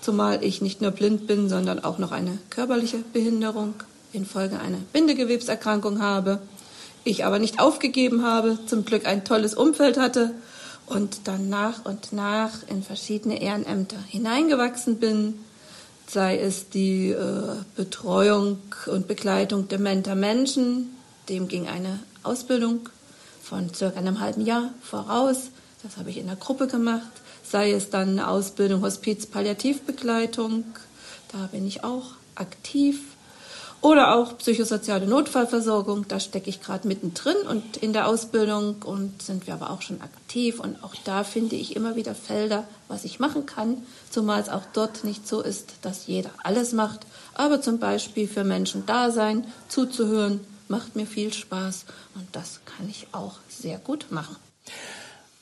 zumal 0.08 0.42
ich 0.42 0.62
nicht 0.62 0.82
nur 0.82 0.92
blind 0.92 1.28
bin, 1.28 1.50
sondern 1.50 1.84
auch 1.84 1.98
noch 1.98 2.14
eine 2.14 2.38
körperliche 2.50 3.00
Behinderung 3.12 3.74
infolge 4.14 4.58
einer 4.58 4.78
Bindegewebserkrankung 4.94 6.02
habe. 6.02 6.40
Ich 7.04 7.26
aber 7.26 7.40
nicht 7.40 7.60
aufgegeben 7.60 8.24
habe, 8.24 8.58
zum 8.68 8.86
Glück 8.86 9.06
ein 9.06 9.26
tolles 9.26 9.54
Umfeld 9.54 9.98
hatte 9.98 10.32
und 10.86 11.28
dann 11.28 11.50
nach 11.50 11.84
und 11.84 12.14
nach 12.14 12.52
in 12.70 12.84
verschiedene 12.84 13.42
Ehrenämter 13.42 13.98
hineingewachsen 14.08 14.98
bin, 14.98 15.40
sei 16.08 16.40
es 16.40 16.70
die 16.70 17.10
äh, 17.10 17.58
Betreuung 17.76 18.60
und 18.86 19.10
Begleitung 19.10 19.68
dementer 19.68 20.16
Menschen, 20.16 20.96
dem 21.28 21.50
ging 21.50 21.68
eine 21.68 22.00
Ausbildung 22.24 22.88
von 23.44 23.74
circa 23.74 24.00
einem 24.00 24.22
halben 24.22 24.46
Jahr 24.46 24.70
voraus. 24.82 25.50
Das 25.84 25.98
habe 25.98 26.12
ich 26.12 26.18
in 26.18 26.28
der 26.28 26.38
Gruppe 26.38 26.68
gemacht. 26.68 27.12
Sei 27.50 27.72
es 27.72 27.90
dann 27.90 28.20
Ausbildung 28.20 28.82
Hospiz-Palliativbegleitung. 28.82 30.66
Da 31.32 31.48
bin 31.52 31.66
ich 31.66 31.84
auch 31.84 32.12
aktiv. 32.36 33.00
Oder 33.80 34.16
auch 34.16 34.38
psychosoziale 34.38 35.08
Notfallversorgung. 35.08 36.08
Da 36.08 36.20
stecke 36.20 36.50
ich 36.50 36.62
gerade 36.62 36.88
mittendrin 36.88 37.38
und 37.48 37.78
in 37.78 37.94
der 37.94 38.08
Ausbildung 38.08 38.78
und 38.84 39.22
sind 39.22 39.48
wir 39.48 39.54
aber 39.54 39.70
auch 39.70 39.82
schon 39.82 40.02
aktiv. 40.02 40.60
Und 40.60 40.84
auch 40.84 40.96
da 41.06 41.24
finde 41.24 41.56
ich 41.56 41.76
immer 41.76 41.96
wieder 41.96 42.16
Felder, 42.16 42.68
was 42.88 43.06
ich 43.06 43.20
machen 43.20 43.46
kann. 43.46 43.78
Zumal 44.10 44.42
es 44.42 44.50
auch 44.50 44.64
dort 44.74 45.04
nicht 45.04 45.28
so 45.28 45.42
ist, 45.42 45.74
dass 45.84 46.08
jeder 46.08 46.32
alles 46.44 46.74
macht. 46.74 47.02
Aber 47.34 47.62
zum 47.62 47.80
Beispiel 47.80 48.28
für 48.28 48.44
Menschen 48.44 48.86
da 48.86 49.12
sein, 49.12 49.46
zuzuhören, 49.70 50.42
macht 50.68 50.96
mir 50.96 51.06
viel 51.06 51.32
Spaß 51.34 51.86
und 52.16 52.28
das 52.34 52.60
kann 52.66 52.90
ich 52.90 53.08
auch 53.12 53.36
sehr 53.48 53.78
gut 53.78 54.08
machen. 54.10 54.36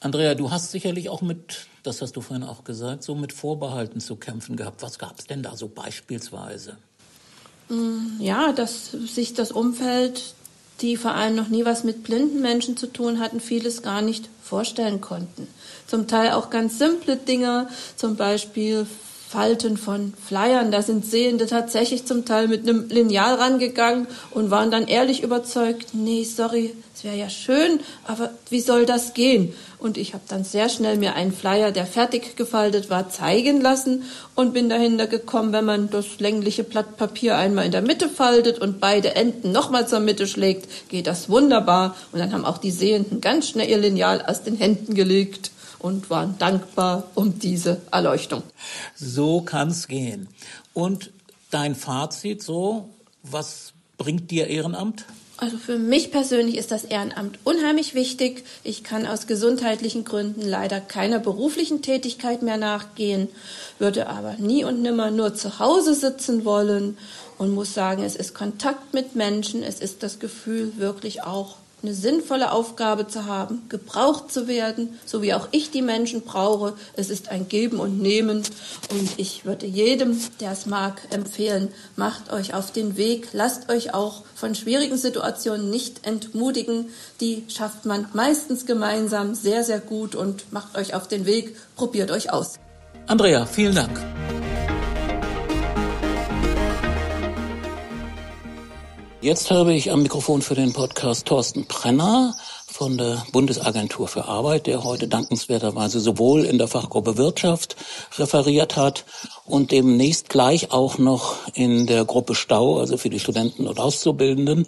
Andrea, 0.01 0.35
du 0.35 0.51
hast 0.51 0.71
sicherlich 0.71 1.09
auch 1.09 1.21
mit, 1.21 1.67
das 1.86 2.01
hast 2.01 2.15
du 2.15 2.22
vorhin 2.22 2.44
auch 2.46 2.63
gesagt, 2.63 3.04
so 3.04 3.15
mit 3.15 3.34
Vorbehalten 3.34 4.00
zu 4.00 4.15
kämpfen 4.15 4.56
gehabt. 4.56 4.82
Was 4.82 5.00
gab 5.00 5.20
es 5.20 5.25
denn 5.25 5.44
da 5.44 5.56
so 5.56 5.68
beispielsweise? 5.68 6.77
Mm, 7.70 8.20
ja, 8.20 8.51
dass 8.51 8.92
sich 8.92 9.34
das 9.34 9.51
Umfeld, 9.51 10.34
die 10.82 10.98
vor 10.98 11.13
allem 11.13 11.36
noch 11.36 11.48
nie 11.48 11.65
was 11.65 11.84
mit 11.84 12.04
blinden 12.04 12.42
Menschen 12.42 12.77
zu 12.77 12.88
tun 12.88 13.20
hatten, 13.20 13.39
vieles 13.39 13.82
gar 13.82 14.01
nicht 14.01 14.30
vorstellen 14.44 15.01
konnten. 15.01 15.48
Zum 15.88 16.08
Teil 16.08 16.32
auch 16.32 16.50
ganz 16.50 16.77
simple 16.77 17.18
Dinge, 17.18 17.68
zum 17.96 18.15
Beispiel 18.15 18.88
Falten 19.36 19.75
von 19.75 20.13
Flyern. 20.25 20.72
Da 20.72 20.82
sind 20.82 21.06
Sehende 21.06 21.46
tatsächlich 21.46 22.06
zum 22.06 22.24
Teil 22.24 22.48
mit 22.48 22.62
einem 22.62 22.88
Lineal 22.88 23.36
rangegangen 23.36 24.08
und 24.32 24.50
waren 24.50 24.72
dann 24.72 24.88
ehrlich 24.88 25.24
überzeugt, 25.24 25.89
nee, 25.92 26.24
sorry, 26.24 26.74
es 26.96 27.04
wäre 27.04 27.18
ja 27.18 27.30
schön, 27.30 27.82
aber 28.06 28.30
wie 28.50 28.62
soll 28.62 28.86
das 28.86 29.13
gehen? 29.13 29.54
Und 29.77 29.98
ich 29.98 30.13
habe 30.13 30.24
dann 30.30 30.46
sehr 30.46 30.70
schnell 30.70 30.96
mir 30.96 31.15
einen 31.15 31.34
Flyer, 31.34 31.72
der 31.72 31.86
fertig 31.86 32.38
gefaltet 32.38 32.89
war, 32.89 33.10
zeigen 33.10 33.60
lassen 33.60 34.04
und 34.36 34.54
bin 34.54 34.70
dahinter 34.70 35.06
gekommen, 35.06 35.51
wenn 35.51 35.65
man 35.65 35.89
das 35.89 36.20
längliche 36.20 36.63
Blatt 36.63 36.96
Papier 36.96 37.36
einmal 37.36 37.65
in 37.65 37.74
der 37.74 37.82
Mitte 37.82 38.08
faltet 38.08 38.60
und 38.60 38.80
beide 38.80 39.18
Enden 39.18 39.51
nochmal 39.51 39.86
zur 39.86 40.00
Mitte 40.00 40.27
schlägt, 40.27 40.70
geht 40.88 41.08
das 41.08 41.27
wunderbar. 41.30 41.98
Und 42.13 42.20
dann 42.20 42.32
haben 42.32 42.46
auch 42.46 42.58
die 42.58 42.72
Sehenden 42.72 43.20
ganz 43.20 43.50
schnell 43.50 43.70
ihr 43.70 43.80
Lineal 43.80 44.24
aus 44.25 44.44
den 44.44 44.56
Händen 44.56 44.94
gelegt 44.94 45.51
und 45.79 46.10
waren 46.10 46.38
dankbar 46.38 47.12
um 47.15 47.39
diese 47.39 47.82
Erleuchtung. 47.91 48.44
So 48.96 49.41
kann's 49.41 49.88
gehen. 49.88 50.27
Und 50.74 51.12
dein 51.51 51.75
Fazit 51.75 52.44
so, 52.44 52.89
was 53.24 53.74
bringt 53.98 54.32
dir 54.32 54.48
Ehrenamt? 54.48 55.05
Also 55.38 55.58
für 55.58 55.77
mich 55.77 56.12
persönlich 56.12 56.55
ist 56.55 56.72
das 56.72 56.86
Ehrenamt 56.86 57.39
unheimlich 57.44 57.94
wichtig. 57.94 58.46
Ich 58.63 58.86
kann 58.86 59.05
aus 59.05 59.27
gesundheitlichen 59.27 60.05
Gründen 60.05 60.41
leider 60.41 60.79
keiner 60.79 61.20
beruflichen 61.20 61.82
Tätigkeit 61.82 62.41
mehr 62.41 62.55
nachgehen, 62.55 63.27
würde 63.77 64.08
aber 64.08 64.36
nie 64.38 64.63
und 64.63 64.82
nimmer 64.82 65.12
nur 65.12 65.36
zu 65.36 65.60
Hause 65.60 65.94
sitzen 65.94 66.46
wollen 66.46 66.98
und 67.38 67.53
muss 67.53 67.74
sagen, 67.74 68.03
es 68.03 68.15
ist 68.15 68.34
Kontakt 68.34 68.94
mit 68.94 69.15
Menschen, 69.15 69.62
es 69.62 69.82
ist 69.82 70.03
das 70.03 70.20
Gefühl, 70.20 70.74
wirklich 70.77 71.24
auch 71.24 71.58
eine 71.86 71.94
sinnvolle 71.94 72.51
Aufgabe 72.51 73.08
zu 73.08 73.25
haben, 73.25 73.62
gebraucht 73.70 74.32
zu 74.32 74.48
werden, 74.48 75.00
so 75.06 75.22
wie 75.22 75.34
auch 75.34 75.48
ich 75.51 75.70
die 75.70 75.84
Menschen 75.84 76.22
brauche. 76.22 76.74
Es 76.96 77.10
ist 77.10 77.30
ein 77.30 77.48
Geben 77.48 77.80
und 77.80 78.01
Nehmen 78.01 78.38
und 78.89 79.10
ich 79.18 79.46
würde 79.46 79.68
jedem, 79.68 80.20
der 80.39 80.51
es 80.51 80.65
mag, 80.65 81.01
empfehlen, 81.12 81.70
macht 81.96 82.34
euch 82.34 82.54
auf 82.56 82.72
den 82.72 82.98
Weg, 82.98 83.30
lasst 83.34 83.70
euch 83.70 83.94
auch 83.94 84.24
von 84.34 84.56
schwierigen 84.56 84.98
Situationen 84.98 85.70
nicht 85.70 86.08
entmutigen. 86.08 86.89
Die 87.22 87.44
schafft 87.48 87.86
man 87.86 88.08
meistens 88.13 88.65
gemeinsam 88.65 89.36
sehr, 89.36 89.63
sehr 89.63 89.80
gut 89.80 90.15
und 90.15 90.51
macht 90.51 90.75
euch 90.77 90.96
auf 90.96 91.08
den 91.08 91.25
Weg, 91.25 91.56
probiert 91.75 92.10
euch 92.10 92.34
aus. 92.34 92.56
Andrea, 93.08 93.46
vielen 93.46 93.75
Dank. 93.75 94.44
Jetzt 99.25 99.50
habe 99.50 99.74
ich 99.74 99.89
am 99.89 100.03
Mikrofon 100.03 100.44
für 100.44 100.53
den 100.53 100.72
Podcast 100.72 101.25
Thorsten 101.25 101.65
Brenner 101.65 102.36
von 102.67 102.96
der 102.96 103.25
Bundesagentur 103.32 104.08
für 104.08 104.25
Arbeit, 104.25 104.67
der 104.67 104.84
heute 104.84 105.08
dankenswerterweise 105.08 106.00
sowohl 106.00 106.46
in 106.46 106.60
der 106.60 106.67
Fachgruppe 106.67 107.17
Wirtschaft 107.17 107.75
referiert 108.20 108.75
hat 108.75 109.03
und 109.44 109.72
demnächst 109.72 110.29
gleich 110.29 110.72
auch 110.72 111.00
noch 111.00 111.38
in 111.55 111.88
der 111.88 112.05
Gruppe 112.05 112.36
Stau, 112.36 112.77
also 112.77 112.98
für 112.98 113.10
die 113.10 113.20
Studenten 113.20 113.65
und 113.65 113.79
Auszubildenden, 113.79 114.67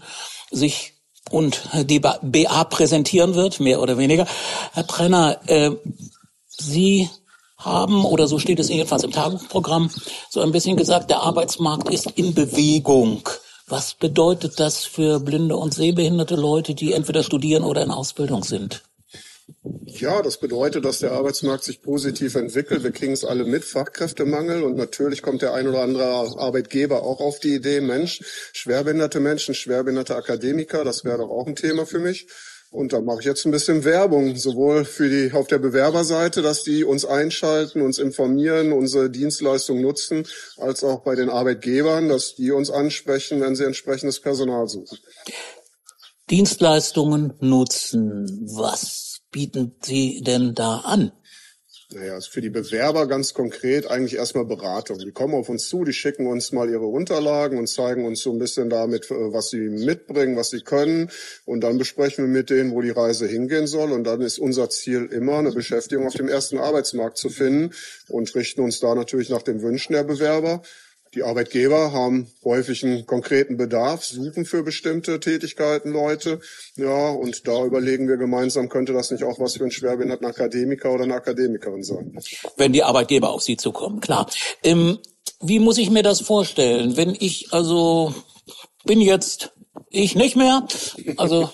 sich 0.49 0.93
und 1.29 1.61
die 1.83 1.99
BA 1.99 2.63
präsentieren 2.63 3.35
wird, 3.35 3.59
mehr 3.59 3.79
oder 3.79 3.99
weniger. 3.99 4.25
Herr 4.73 4.85
Brenner, 4.85 5.39
äh, 5.45 5.69
Sie 6.47 7.07
haben, 7.59 8.03
oder 8.03 8.27
so 8.27 8.39
steht 8.39 8.59
es 8.59 8.69
jedenfalls 8.69 9.03
im 9.03 9.11
Tagesprogramm, 9.11 9.91
so 10.31 10.41
ein 10.41 10.51
bisschen 10.51 10.77
gesagt, 10.77 11.11
der 11.11 11.19
Arbeitsmarkt 11.19 11.91
ist 11.91 12.09
in 12.15 12.33
Bewegung. 12.33 13.21
Was 13.69 13.95
bedeutet 13.95 14.61
das 14.61 14.85
für 14.85 15.19
blinde 15.19 15.57
und 15.57 15.73
sehbehinderte 15.73 16.35
Leute, 16.35 16.73
die 16.73 16.93
entweder 16.93 17.21
studieren 17.21 17.65
oder 17.65 17.83
in 17.83 17.91
Ausbildung 17.91 18.43
sind? 18.43 18.83
Ja, 19.85 20.21
das 20.21 20.37
bedeutet, 20.37 20.85
dass 20.85 20.99
der 20.99 21.11
Arbeitsmarkt 21.11 21.65
sich 21.65 21.81
positiv 21.81 22.35
entwickelt. 22.35 22.83
Wir 22.83 22.91
kriegen 22.91 23.11
es 23.11 23.25
alle 23.25 23.43
mit, 23.43 23.65
Fachkräftemangel. 23.65 24.63
Und 24.63 24.77
natürlich 24.77 25.21
kommt 25.21 25.41
der 25.41 25.53
ein 25.53 25.67
oder 25.67 25.81
andere 25.81 26.05
Arbeitgeber 26.05 27.03
auch 27.03 27.19
auf 27.19 27.39
die 27.39 27.55
Idee, 27.55 27.81
Mensch, 27.81 28.21
schwerbehinderte 28.53 29.19
Menschen, 29.19 29.53
schwerbehinderte 29.53 30.15
Akademiker, 30.15 30.85
das 30.85 31.03
wäre 31.03 31.17
doch 31.17 31.29
auch 31.29 31.47
ein 31.47 31.55
Thema 31.55 31.85
für 31.85 31.99
mich. 31.99 32.27
Und 32.69 32.91
da 32.91 33.01
mache 33.01 33.19
ich 33.19 33.25
jetzt 33.25 33.45
ein 33.45 33.51
bisschen 33.51 33.85
Werbung, 33.85 34.35
sowohl 34.35 34.83
für 34.83 35.09
die 35.09 35.33
auf 35.33 35.47
der 35.47 35.57
Bewerberseite, 35.57 36.41
dass 36.41 36.63
die 36.63 36.83
uns 36.83 37.05
einschalten, 37.05 37.81
uns 37.81 37.97
informieren, 37.97 38.73
unsere 38.73 39.09
Dienstleistung 39.09 39.81
nutzen, 39.81 40.27
als 40.57 40.83
auch 40.83 41.03
bei 41.03 41.15
den 41.15 41.29
Arbeitgebern, 41.29 42.09
dass 42.09 42.35
die 42.35 42.51
uns 42.51 42.69
ansprechen, 42.69 43.39
wenn 43.41 43.55
sie 43.55 43.63
entsprechendes 43.63 44.19
Personal 44.19 44.67
suchen. 44.67 44.97
Dienstleistungen 46.29 47.33
nutzen. 47.39 48.45
Was 48.53 49.21
bieten 49.31 49.75
Sie 49.81 50.21
denn 50.21 50.53
da 50.53 50.79
an? 50.79 51.13
Naja, 51.93 52.19
für 52.19 52.41
die 52.41 52.49
Bewerber 52.49 53.07
ganz 53.07 53.33
konkret 53.33 53.89
eigentlich 53.89 54.15
erstmal 54.15 54.43
Beratung. 54.43 54.99
Die 54.99 55.13
kommen 55.13 55.33
auf 55.33 55.47
uns 55.47 55.69
zu, 55.69 55.85
die 55.85 55.93
schicken 55.93 56.27
uns 56.27 56.51
mal 56.51 56.69
ihre 56.69 56.85
Unterlagen 56.85 57.57
und 57.57 57.67
zeigen 57.67 58.05
uns 58.05 58.21
so 58.21 58.33
ein 58.33 58.39
bisschen 58.39 58.69
damit, 58.69 59.09
äh, 59.09 59.31
was 59.31 59.51
sie 59.51 59.69
mitbringen, 59.69 60.35
was 60.35 60.49
sie 60.49 60.59
können. 60.59 61.09
Und 61.45 61.61
dann 61.61 61.77
besprechen 61.77 62.25
wir 62.25 62.29
mit 62.29 62.49
denen, 62.49 62.71
wo 62.71 62.81
die 62.81 62.89
Reise 62.89 63.25
hingehen 63.25 63.67
soll. 63.67 63.93
Und 63.93 64.03
dann 64.03 64.19
ist 64.19 64.37
unser 64.37 64.69
Ziel 64.69 65.05
immer, 65.05 65.37
eine 65.37 65.53
Beschäftigung 65.53 66.07
auf 66.07 66.13
dem 66.13 66.27
ersten 66.27 66.57
Arbeitsmarkt 66.57 67.17
zu 67.17 67.29
finden 67.29 67.73
und 68.09 68.35
richten 68.35 68.59
uns 68.59 68.81
da 68.81 68.93
natürlich 68.93 69.29
nach 69.29 69.43
den 69.43 69.61
Wünschen 69.61 69.93
der 69.93 70.03
Bewerber. 70.03 70.63
Die 71.13 71.23
Arbeitgeber 71.23 71.91
haben 71.91 72.27
häufig 72.43 72.83
einen 72.83 73.05
konkreten 73.05 73.57
Bedarf, 73.57 74.03
suchen 74.03 74.45
für 74.45 74.63
bestimmte 74.63 75.19
Tätigkeiten 75.19 75.91
Leute. 75.91 76.39
Ja, 76.75 77.09
und 77.09 77.47
da 77.47 77.65
überlegen 77.65 78.07
wir 78.07 78.17
gemeinsam, 78.17 78.69
könnte 78.69 78.93
das 78.93 79.11
nicht 79.11 79.23
auch 79.23 79.39
was 79.39 79.55
für 79.55 79.63
einen 79.63 79.71
schwerbehinderten 79.71 80.27
Akademiker 80.27 80.91
oder 80.91 81.03
eine 81.03 81.15
Akademikerin 81.15 81.83
sein? 81.83 82.17
Wenn 82.57 82.73
die 82.73 82.83
Arbeitgeber 82.83 83.31
auf 83.31 83.41
Sie 83.41 83.57
zukommen, 83.57 83.99
klar. 83.99 84.29
Ähm, 84.63 84.99
wie 85.39 85.59
muss 85.59 85.77
ich 85.77 85.89
mir 85.89 86.03
das 86.03 86.21
vorstellen? 86.21 86.97
Wenn 86.97 87.15
ich 87.17 87.47
also 87.51 88.13
bin 88.85 89.01
jetzt 89.01 89.51
ich 89.89 90.15
nicht 90.15 90.35
mehr. 90.35 90.67
Also 91.17 91.49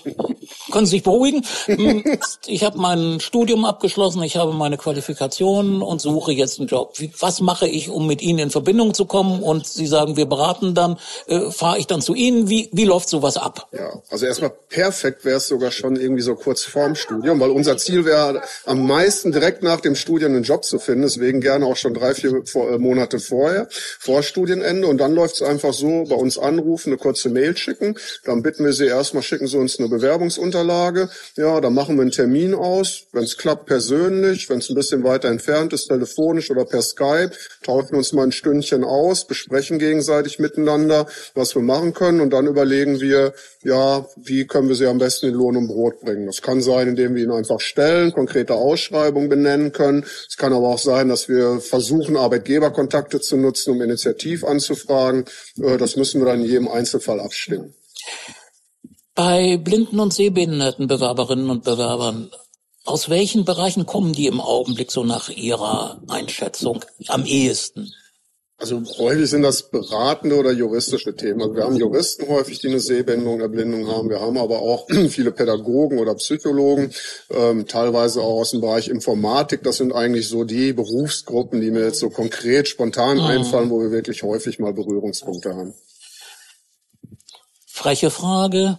können 0.74 0.86
Sie 0.86 0.98
sich 0.98 1.04
beruhigen. 1.04 1.46
Hm, 1.66 2.04
ich 2.46 2.64
habe 2.64 2.78
mein 2.78 3.20
Studium 3.20 3.66
abgeschlossen, 3.66 4.22
ich 4.24 4.36
habe 4.36 4.54
meine 4.54 4.78
Qualifikationen 4.78 5.82
und 5.82 6.02
suche 6.02 6.32
jetzt 6.34 6.60
einen 6.60 6.68
Job. 6.68 6.94
was 7.20 7.42
mache 7.42 7.68
ich, 7.68 7.90
um 7.90 8.06
mit 8.06 8.22
Ihnen 8.22 8.40
in 8.40 8.50
Verbindung 8.50 8.94
zu 8.94 9.06
kommen? 9.06 9.42
Und 9.42 9.66
Sie 9.66 9.88
sagen, 9.88 10.18
wir 10.18 10.26
beraten 10.26 10.76
dann, 10.76 10.98
äh, 11.28 11.52
fahre 11.52 11.80
ich 11.80 11.88
dann 11.88 12.02
zu 12.02 12.14
Ihnen? 12.14 12.50
Wie, 12.50 12.70
wie 12.74 12.86
läuft 12.86 13.10
sowas 13.10 13.38
ab? 13.38 13.68
Ja, 13.72 14.02
also 14.10 14.26
erstmal 14.26 14.52
perfekt 14.70 15.26
wäre 15.26 15.38
es 15.38 15.48
sogar 15.48 15.72
schon 15.72 15.96
irgendwie 15.96 16.22
so 16.22 16.36
kurz 16.36 16.64
vorm 16.64 16.96
Studium, 16.96 17.40
weil 17.40 17.52
unser 17.52 17.78
Ziel 17.78 18.06
wäre 18.06 18.42
am 18.66 18.86
meisten 18.86 19.32
direkt 19.32 19.64
nach 19.64 19.80
dem 19.80 19.96
Studium 19.96 20.34
einen 20.34 20.44
Job 20.44 20.66
zu 20.66 20.80
finden. 20.80 21.04
Deswegen 21.04 21.42
gerne 21.42 21.66
auch 21.66 21.78
schon 21.78 21.94
drei, 21.94 22.14
vier 22.14 22.44
äh, 22.56 22.78
Monate 22.78 23.20
vorher, 23.20 23.68
vor 23.70 24.24
Studienende. 24.24 24.88
Und 24.88 24.98
dann 24.98 25.14
läuft 25.14 25.36
es 25.36 25.42
einfach 25.42 25.74
so, 25.74 26.06
bei 26.10 26.16
uns 26.16 26.38
anrufen, 26.38 26.90
eine 26.90 26.98
kurze 26.98 27.30
Mail 27.30 27.56
schicken 27.58 27.96
dann 28.24 28.42
bitten 28.42 28.66
wir 28.66 28.74
Sie 28.74 28.86
erstmal, 28.86 29.24
schicken 29.24 29.48
Sie 29.48 29.58
uns 29.58 29.80
eine 29.80 29.90
Bewerbungsunterlage. 29.90 30.63
Ja, 31.36 31.62
dann 31.62 31.74
machen 31.74 31.96
wir 31.96 32.02
einen 32.02 32.12
Termin 32.12 32.54
aus. 32.54 33.04
Wenn 33.12 33.24
es 33.24 33.38
klappt, 33.38 33.66
persönlich. 33.66 34.50
Wenn 34.50 34.60
es 34.60 34.70
ein 34.70 34.76
bisschen 34.76 35.04
weiter 35.04 35.30
entfernt 35.30 35.74
ist, 35.74 35.88
telefonisch 35.88 36.50
oder 36.52 36.66
per 36.66 36.82
Skype. 36.82 37.32
Tauschen 37.64 37.96
uns 37.96 38.14
mal 38.14 38.24
ein 38.24 38.32
Stündchen 38.32 38.84
aus, 38.84 39.28
besprechen 39.28 39.80
gegenseitig 39.80 40.40
miteinander, 40.40 41.08
was 41.36 41.56
wir 41.56 41.62
machen 41.62 41.94
können. 41.94 42.22
Und 42.22 42.32
dann 42.32 42.48
überlegen 42.48 43.00
wir, 43.00 43.34
ja, 43.64 44.06
wie 44.18 44.46
können 44.46 44.68
wir 44.68 44.76
Sie 44.76 44.88
am 44.88 44.98
besten 44.98 45.28
in 45.28 45.34
Lohn 45.34 45.56
und 45.56 45.68
Brot 45.68 46.02
bringen. 46.02 46.26
Das 46.26 46.42
kann 46.42 46.62
sein, 46.62 46.90
indem 46.90 47.16
wir 47.16 47.24
Ihnen 47.24 47.32
einfach 47.32 47.60
Stellen, 47.60 48.12
konkrete 48.14 48.56
Ausschreibungen 48.56 49.30
benennen 49.30 49.72
können. 49.72 50.06
Es 50.28 50.38
kann 50.38 50.54
aber 50.54 50.68
auch 50.68 50.80
sein, 50.80 51.10
dass 51.10 51.30
wir 51.30 51.60
versuchen, 51.60 52.18
Arbeitgeberkontakte 52.18 53.22
zu 53.22 53.38
nutzen, 53.38 53.72
um 53.72 53.82
Initiativ 53.82 54.44
anzufragen. 54.44 55.26
Äh, 55.62 55.78
das 55.78 55.96
müssen 55.96 56.22
wir 56.22 56.28
dann 56.28 56.42
in 56.42 56.46
jedem 56.46 56.68
Einzelfall 56.68 57.20
abstimmen. 57.20 57.74
Bei 59.16 59.58
blinden 59.58 60.00
und 60.00 60.14
sehbehinderten 60.14 60.88
Bewerberinnen 60.88 61.50
und 61.50 61.64
Bewerbern, 61.64 62.32
aus 62.84 63.10
welchen 63.10 63.46
Bereichen 63.46 63.86
kommen 63.86 64.14
die 64.14 64.28
im 64.28 64.42
Augenblick 64.42 64.92
so 64.92 65.04
nach 65.04 65.30
Ihrer 65.30 66.02
Einschätzung 66.08 66.84
am 67.08 67.26
ehesten? 67.26 67.94
Also 68.58 68.82
häufig 68.98 69.30
sind 69.30 69.42
das 69.42 69.70
beratende 69.72 70.38
oder 70.38 70.52
juristische 70.52 71.16
Themen. 71.16 71.42
Also 71.42 71.56
wir 71.56 71.64
haben 71.64 71.76
Juristen 71.76 72.28
häufig, 72.30 72.60
die 72.60 72.70
eine 72.70 72.80
Sehbindung, 72.80 73.42
Erblindung 73.42 73.88
haben. 73.88 74.10
Wir 74.10 74.22
haben 74.22 74.38
aber 74.38 74.60
auch 74.60 74.88
viele 75.10 75.32
Pädagogen 75.32 76.00
oder 76.00 76.16
Psychologen, 76.16 76.92
ähm, 77.30 77.68
teilweise 77.68 78.22
auch 78.22 78.40
aus 78.40 78.52
dem 78.52 78.62
Bereich 78.62 78.88
Informatik. 78.88 79.64
Das 79.64 79.78
sind 79.78 79.92
eigentlich 79.92 80.30
so 80.30 80.44
die 80.44 80.72
Berufsgruppen, 80.72 81.62
die 81.62 81.72
mir 81.72 81.84
jetzt 81.84 82.00
so 82.00 82.10
konkret 82.10 82.68
spontan 82.68 83.18
mhm. 83.18 83.24
einfallen, 83.24 83.70
wo 83.70 83.82
wir 83.82 83.92
wirklich 83.92 84.24
häufig 84.24 84.60
mal 84.60 84.74
Berührungspunkte 84.74 85.54
haben. 85.54 85.74
Freche 87.76 88.12
Frage. 88.12 88.78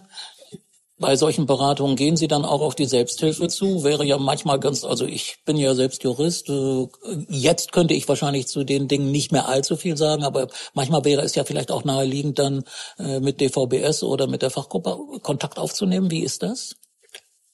Bei 0.97 1.17
solchen 1.17 1.45
Beratungen 1.45 1.97
gehen 1.97 2.15
Sie 2.15 2.29
dann 2.29 2.45
auch 2.45 2.61
auf 2.61 2.75
die 2.75 2.85
Selbsthilfe 2.85 3.49
zu? 3.49 3.83
Wäre 3.83 4.05
ja 4.05 4.17
manchmal 4.17 4.57
ganz, 4.57 4.85
also 4.85 5.05
ich 5.05 5.39
bin 5.43 5.57
ja 5.57 5.75
selbst 5.75 6.01
Jurist. 6.05 6.47
Äh, 6.47 6.87
jetzt 7.27 7.73
könnte 7.73 7.93
ich 7.93 8.07
wahrscheinlich 8.07 8.47
zu 8.47 8.63
den 8.63 8.87
Dingen 8.87 9.11
nicht 9.11 9.33
mehr 9.33 9.49
allzu 9.49 9.75
viel 9.75 9.97
sagen, 9.97 10.23
aber 10.23 10.47
manchmal 10.73 11.03
wäre 11.03 11.23
es 11.23 11.35
ja 11.35 11.43
vielleicht 11.43 11.71
auch 11.71 11.83
naheliegend, 11.83 12.39
dann 12.39 12.63
äh, 12.97 13.19
mit 13.19 13.41
DVBS 13.41 14.01
oder 14.01 14.27
mit 14.27 14.41
der 14.41 14.49
Fachgruppe 14.49 14.97
Kontakt 15.21 15.59
aufzunehmen. 15.59 16.09
Wie 16.09 16.23
ist 16.23 16.41
das? 16.41 16.77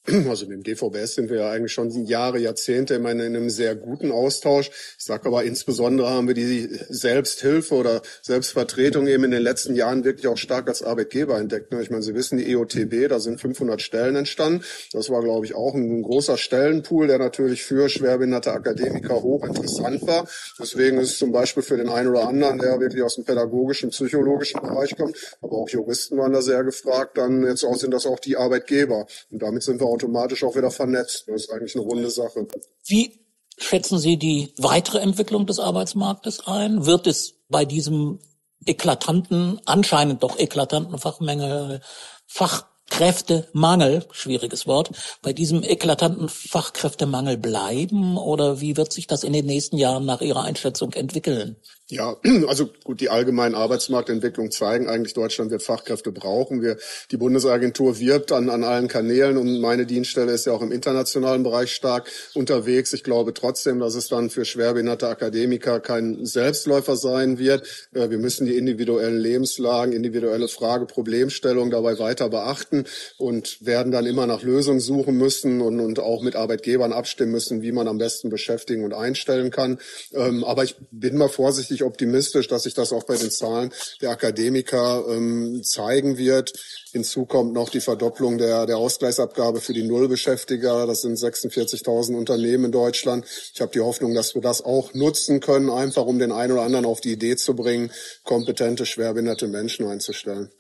Also 0.08 0.48
mit 0.48 0.58
dem 0.58 0.64
DVBS 0.64 1.14
sind 1.14 1.30
wir 1.30 1.42
ja 1.42 1.52
eigentlich 1.52 1.74
schon 1.74 1.92
Jahre, 2.06 2.40
Jahrzehnte 2.40 2.96
immer 2.96 3.12
in 3.12 3.22
einem 3.22 3.52
sehr 3.52 3.76
guten 3.76 4.12
Austausch. 4.12 4.72
Ich 4.98 5.06
sage 5.06 5.28
aber 5.28 5.44
insbesondere 5.44 6.10
haben 6.10 6.28
wir 6.28 6.34
die 6.34 6.70
Selbsthilfe 6.90 7.76
oder 7.76 8.02
Selbstvertretung 8.24 9.06
eben 9.06 9.26
in 9.26 9.32
den 9.32 9.44
letzten 9.44 9.76
Jahren 9.76 10.04
wirklich 10.04 10.28
auch 10.28 10.38
stark 10.38 10.68
als 10.70 10.82
Arbeitgeber 10.82 11.38
entdeckt. 11.38 11.72
Ne? 11.72 11.84
Ich 11.84 11.92
meine, 11.92 12.02
Sie 12.02 12.16
wissen, 12.16 12.40
die 12.40 12.52
EOTB, 12.52 13.10
da 13.10 13.20
sind 13.20 13.40
500 13.40 13.80
Stellen 13.80 14.16
entstanden. 14.16 14.64
Das 14.92 15.12
war, 15.12 15.22
glaube 15.22 15.46
ich, 15.46 15.54
auch 15.54 15.76
ein 15.76 16.02
großer 16.02 16.36
Stellenpool, 16.36 17.06
der 17.06 17.20
natürlich 17.20 17.64
für 17.64 17.88
schwerbehinderte 17.88 18.54
Akademiker 18.54 19.22
hochinteressant 19.22 20.08
war. 20.08 20.28
Deswegen 20.60 20.98
ist 20.98 21.12
es 21.12 21.18
zum 21.20 21.32
Beispiel 21.32 21.62
für 21.62 21.78
den 21.78 21.90
einen 21.90 22.10
oder 22.10 22.28
anderen, 22.28 22.58
der 22.58 22.80
wirklich 22.80 23.04
aus 23.04 23.16
dem 23.16 23.26
pädagogischen, 23.26 23.92
psychologischen 23.92 24.62
Bereich 24.62 24.98
kommt, 24.98 25.16
aber 25.42 25.58
auch 25.58 25.70
Juristen 25.70 26.18
waren 26.18 26.34
da 26.34 26.42
sehr 26.42 26.64
gefragt, 26.64 27.20
dann 27.20 27.44
jetzt 27.44 27.64
auch 27.64 27.76
sind 27.76 27.94
das 27.94 28.08
auch 28.08 28.20
die 28.20 28.36
Arbeitgeber. 28.36 29.06
Und 29.30 29.44
damit 29.44 29.62
sind 29.62 29.80
wir 29.80 29.91
automatisch 29.92 30.44
auch 30.44 30.56
wieder 30.56 30.72
vernetzt. 30.72 31.26
Das 31.28 31.44
ist 31.44 31.52
eigentlich 31.52 31.76
eine 31.76 31.84
runde 31.84 32.10
Sache. 32.10 32.48
Wie 32.86 33.20
schätzen 33.58 34.00
Sie 34.00 34.18
die 34.18 34.54
weitere 34.58 35.00
Entwicklung 35.00 35.46
des 35.46 35.60
Arbeitsmarktes 35.60 36.48
ein? 36.48 36.86
Wird 36.86 37.08
es 37.08 37.36
bei 37.50 37.66
diesem 37.66 38.20
eklatanten, 38.66 39.60
anscheinend 39.66 40.24
doch 40.24 40.38
eklatanten 40.40 40.98
Fachmenge, 40.98 41.82
Fachkräftemangel, 42.28 44.06
schwieriges 44.12 44.68
Wort, 44.68 44.92
bei 45.22 45.34
diesem 45.34 45.64
eklatanten 45.64 46.30
Fachkräftemangel 46.30 47.38
bleiben 47.38 48.18
oder 48.18 48.62
wie 48.62 48.78
wird 48.78 48.94
sich 48.94 49.08
das 49.08 49.24
in 49.24 49.34
den 49.34 49.46
nächsten 49.46 49.78
Jahren 49.78 50.06
nach 50.06 50.22
Ihrer 50.22 50.44
Einschätzung 50.44 50.94
entwickeln? 50.94 51.58
Ja, 51.92 52.16
also 52.48 52.70
gut, 52.86 53.02
die 53.02 53.10
allgemeinen 53.10 53.54
Arbeitsmarktentwicklungen 53.54 54.50
zeigen 54.50 54.88
eigentlich, 54.88 55.14
Deutschland 55.14 55.52
wird 55.52 55.62
Fachkräfte 55.62 56.14
brauchen. 56.14 56.62
Wir, 56.62 56.78
die 57.12 57.18
Bundesagentur 57.18 58.00
wirbt 58.00 58.32
an, 58.32 58.50
an 58.50 58.64
allen 58.64 58.88
Kanälen 58.88 59.36
und 59.36 59.60
meine 59.60 59.86
Dienststelle 59.86 60.32
ist 60.32 60.46
ja 60.46 60.54
auch 60.54 60.62
im 60.62 60.72
internationalen 60.72 61.44
Bereich 61.44 61.74
stark 61.74 62.10
unterwegs. 62.34 62.94
Ich 62.94 63.04
glaube 63.04 63.34
trotzdem, 63.34 63.80
dass 63.80 63.96
es 63.96 64.08
dann 64.08 64.30
für 64.30 64.46
schwerbehinderte 64.46 65.10
Akademiker 65.10 65.82
kein 65.82 66.26
Selbstläufer 66.26 66.96
sein 66.96 67.40
wird. 67.40 67.68
Äh, 67.94 68.10
wir 68.10 68.20
müssen 68.20 68.46
die 68.46 68.56
individuellen 68.56 69.20
Lebenslagen, 69.20 69.92
individuelle 69.92 70.48
Frage, 70.48 70.86
Problemstellung 70.86 71.72
dabei 71.72 72.00
weiter 72.00 72.30
beachten 72.30 72.86
und 73.18 73.66
werden 73.66 73.92
dann 73.92 74.06
immer 74.06 74.28
nach 74.28 74.44
Lösungen 74.44 74.80
suchen 74.80 75.18
müssen 75.18 75.60
und, 75.60 75.82
und 75.82 76.00
auch 76.00 76.22
mit 76.24 76.38
Arbeitgebern 76.38 76.94
abstimmen 76.94 77.34
müssen, 77.34 77.62
wie 77.62 77.74
man 77.74 77.90
am 77.90 77.98
besten 77.98 78.30
beschäftigen 78.30 78.86
und 78.86 78.94
einstellen 78.94 79.52
kann. 79.52 79.78
Ähm, 80.14 80.46
aber 80.46 80.64
ich 80.64 80.78
bin 80.92 81.18
mal 81.18 81.28
vorsichtig 81.28 81.81
ich 81.82 81.88
optimistisch, 81.88 82.48
dass 82.48 82.64
sich 82.64 82.74
das 82.74 82.94
auch 82.94 83.04
bei 83.04 83.18
den 83.18 83.32
Zahlen 83.32 83.72
der 84.02 84.12
Akademiker 84.12 85.06
ähm, 85.10 85.62
zeigen 85.64 86.18
wird. 86.18 86.54
Hinzu 86.92 87.26
kommt 87.26 87.54
noch 87.54 87.70
die 87.70 87.80
Verdopplung 87.80 88.38
der, 88.38 88.66
der 88.66 88.78
Ausgleichsabgabe 88.78 89.62
für 89.62 89.74
die 89.74 89.84
Nullbeschäftiger. 89.84 90.86
Das 90.88 91.02
sind 91.02 91.18
46.000 91.18 92.16
Unternehmen 92.16 92.66
in 92.66 92.72
Deutschland. 92.72 93.26
Ich 93.54 93.62
habe 93.62 93.72
die 93.72 93.80
Hoffnung, 93.80 94.14
dass 94.14 94.36
wir 94.36 94.42
das 94.42 94.64
auch 94.64 94.94
nutzen 94.94 95.40
können, 95.40 95.70
einfach 95.70 96.06
um 96.06 96.20
den 96.20 96.32
einen 96.32 96.54
oder 96.54 96.64
anderen 96.64 96.86
auf 96.86 97.02
die 97.02 97.14
Idee 97.14 97.36
zu 97.36 97.56
bringen, 97.56 97.92
kompetente, 98.24 98.86
schwerbehinderte 98.86 99.48
Menschen 99.48 99.88
einzustellen. 99.88 100.52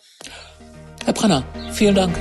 Herr 1.05 1.13
Brenner, 1.13 1.45
vielen 1.73 1.95
Dank. 1.95 2.15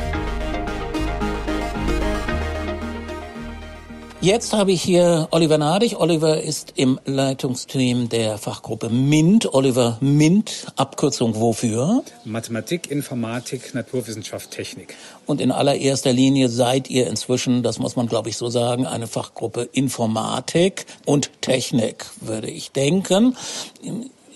Jetzt 4.22 4.52
habe 4.52 4.70
ich 4.70 4.82
hier 4.82 5.28
Oliver 5.30 5.56
Nadig. 5.56 5.98
Oliver 5.98 6.42
ist 6.42 6.74
im 6.76 7.00
Leitungsteam 7.06 8.10
der 8.10 8.36
Fachgruppe 8.36 8.90
MINT. 8.90 9.54
Oliver 9.54 9.96
MINT, 10.02 10.66
Abkürzung 10.76 11.36
wofür? 11.36 12.04
Mathematik, 12.26 12.90
Informatik, 12.90 13.74
Naturwissenschaft, 13.74 14.50
Technik. 14.50 14.94
Und 15.24 15.40
in 15.40 15.50
allererster 15.50 16.12
Linie 16.12 16.50
seid 16.50 16.90
ihr 16.90 17.06
inzwischen, 17.06 17.62
das 17.62 17.78
muss 17.78 17.96
man 17.96 18.08
glaube 18.08 18.28
ich 18.28 18.36
so 18.36 18.50
sagen, 18.50 18.86
eine 18.86 19.06
Fachgruppe 19.06 19.62
Informatik 19.72 20.84
und 21.06 21.30
Technik, 21.40 22.04
würde 22.20 22.50
ich 22.50 22.72
denken. 22.72 23.38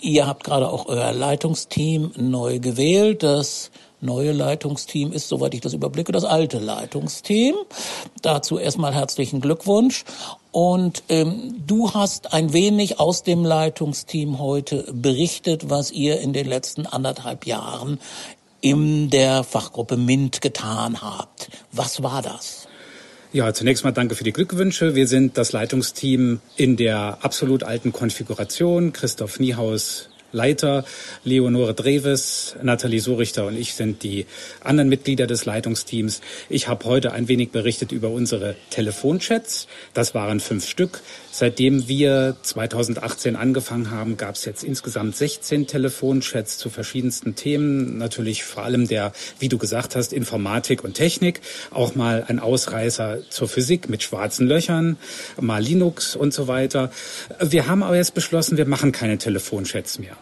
Ihr 0.01 0.27
habt 0.27 0.45
gerade 0.45 0.71
auch 0.71 0.87
euer 0.87 1.13
Leitungsteam 1.13 2.13
neu 2.17 2.59
gewählt. 2.59 3.23
Das 3.23 3.71
neue 4.05 4.33
Leitungsteam 4.33 5.13
ist, 5.13 5.29
soweit 5.29 5.55
ich 5.55 5.61
das 5.61 5.75
überblicke, 5.75 6.13
das 6.13 6.25
alte 6.25 6.59
Leitungsteam. 6.59 7.55
Dazu 8.23 8.59
erstmal 8.59 8.95
herzlichen 8.95 9.41
Glückwunsch. 9.41 10.05
Und 10.53 11.03
ähm, 11.09 11.57
du 11.67 11.93
hast 11.93 12.33
ein 12.33 12.53
wenig 12.53 13.01
aus 13.01 13.25
dem 13.25 13.45
Leitungsteam 13.45 14.39
heute 14.39 14.85
berichtet, 14.93 15.69
was 15.69 15.91
ihr 15.91 16.21
in 16.21 16.33
den 16.33 16.47
letzten 16.47 16.87
anderthalb 16.87 17.47
Jahren 17.47 17.99
in 18.61 19.11
der 19.11 19.45
Fachgruppe 19.45 19.97
MINT 19.97 20.41
getan 20.41 21.03
habt. 21.03 21.51
Was 21.73 22.03
war 22.03 22.23
das? 22.23 22.69
Ja, 23.35 23.53
zunächst 23.53 23.83
mal 23.83 23.91
danke 23.91 24.15
für 24.15 24.23
die 24.23 24.33
Glückwünsche. 24.33 24.95
Wir 24.95 25.09
sind 25.09 25.37
das 25.37 25.51
Leitungsteam 25.51 26.41
in 26.57 26.77
der 26.77 27.19
absolut 27.23 27.65
alten 27.65 27.93
Konfiguration. 27.93 28.93
Christoph 28.93 29.41
Niehaus 29.41 30.09
Leiter, 30.35 30.85
Leonore 31.23 31.73
Dreves, 31.75 32.57
Nathalie 32.63 33.01
Sorichter 33.01 33.47
und 33.47 33.57
ich 33.57 33.75
sind 33.75 34.03
die 34.03 34.27
anderen 34.61 34.89
Mitglieder 34.89 35.27
des 35.27 35.45
Leitungsteams. 35.45 36.21
Ich 36.49 36.69
habe 36.69 36.85
heute 36.85 37.13
ein 37.13 37.29
wenig 37.29 37.51
berichtet 37.51 37.93
über 37.93 38.11
unsere 38.11 38.57
Telefonchats. 38.71 39.69
Das 39.95 40.15
waren 40.15 40.41
fünf 40.41 40.67
Stück. 40.67 41.01
Seitdem 41.31 41.89
wir 41.89 42.37
2018 42.43 43.37
angefangen 43.37 43.91
haben, 43.91 44.17
gab 44.17 44.35
es 44.35 44.45
jetzt 44.45 44.63
insgesamt 44.63 45.17
16 45.17 45.67
Telefonchats 45.67 46.59
zu 46.59 46.69
verschiedensten 46.69 47.35
Themen. 47.35 47.99
Natürlich 47.99 48.45
vor 48.45 48.65
allem 48.65 48.87
der, 48.89 49.13
wie 49.39 49.49
du 49.49 49.59
gesagt 49.59 49.97
hast, 49.97 50.13
Informatik 50.13 50.85
und 50.85 50.95
Technik. 50.95 51.41
Auch 51.71 51.95
mal 51.95 52.25
ein 52.29 52.39
Ausreißer 52.39 53.19
zur 53.31 53.49
Physik 53.49 53.89
mit 53.89 54.03
schwarzen 54.03 54.47
Löchern, 54.47 54.97
mal 55.41 55.63
Linux 55.63 56.17
und 56.17 56.35
so 56.35 56.49
weiter. 56.49 56.91
Wir 57.41 57.67
haben 57.67 57.83
aber 57.83 57.97
jetzt 57.97 58.15
beschlossen, 58.15 58.57
wir 58.57 58.67
machen 58.67 58.93
keine 58.93 59.19
Telefonchats 59.19 59.99
mehr. 59.99 60.17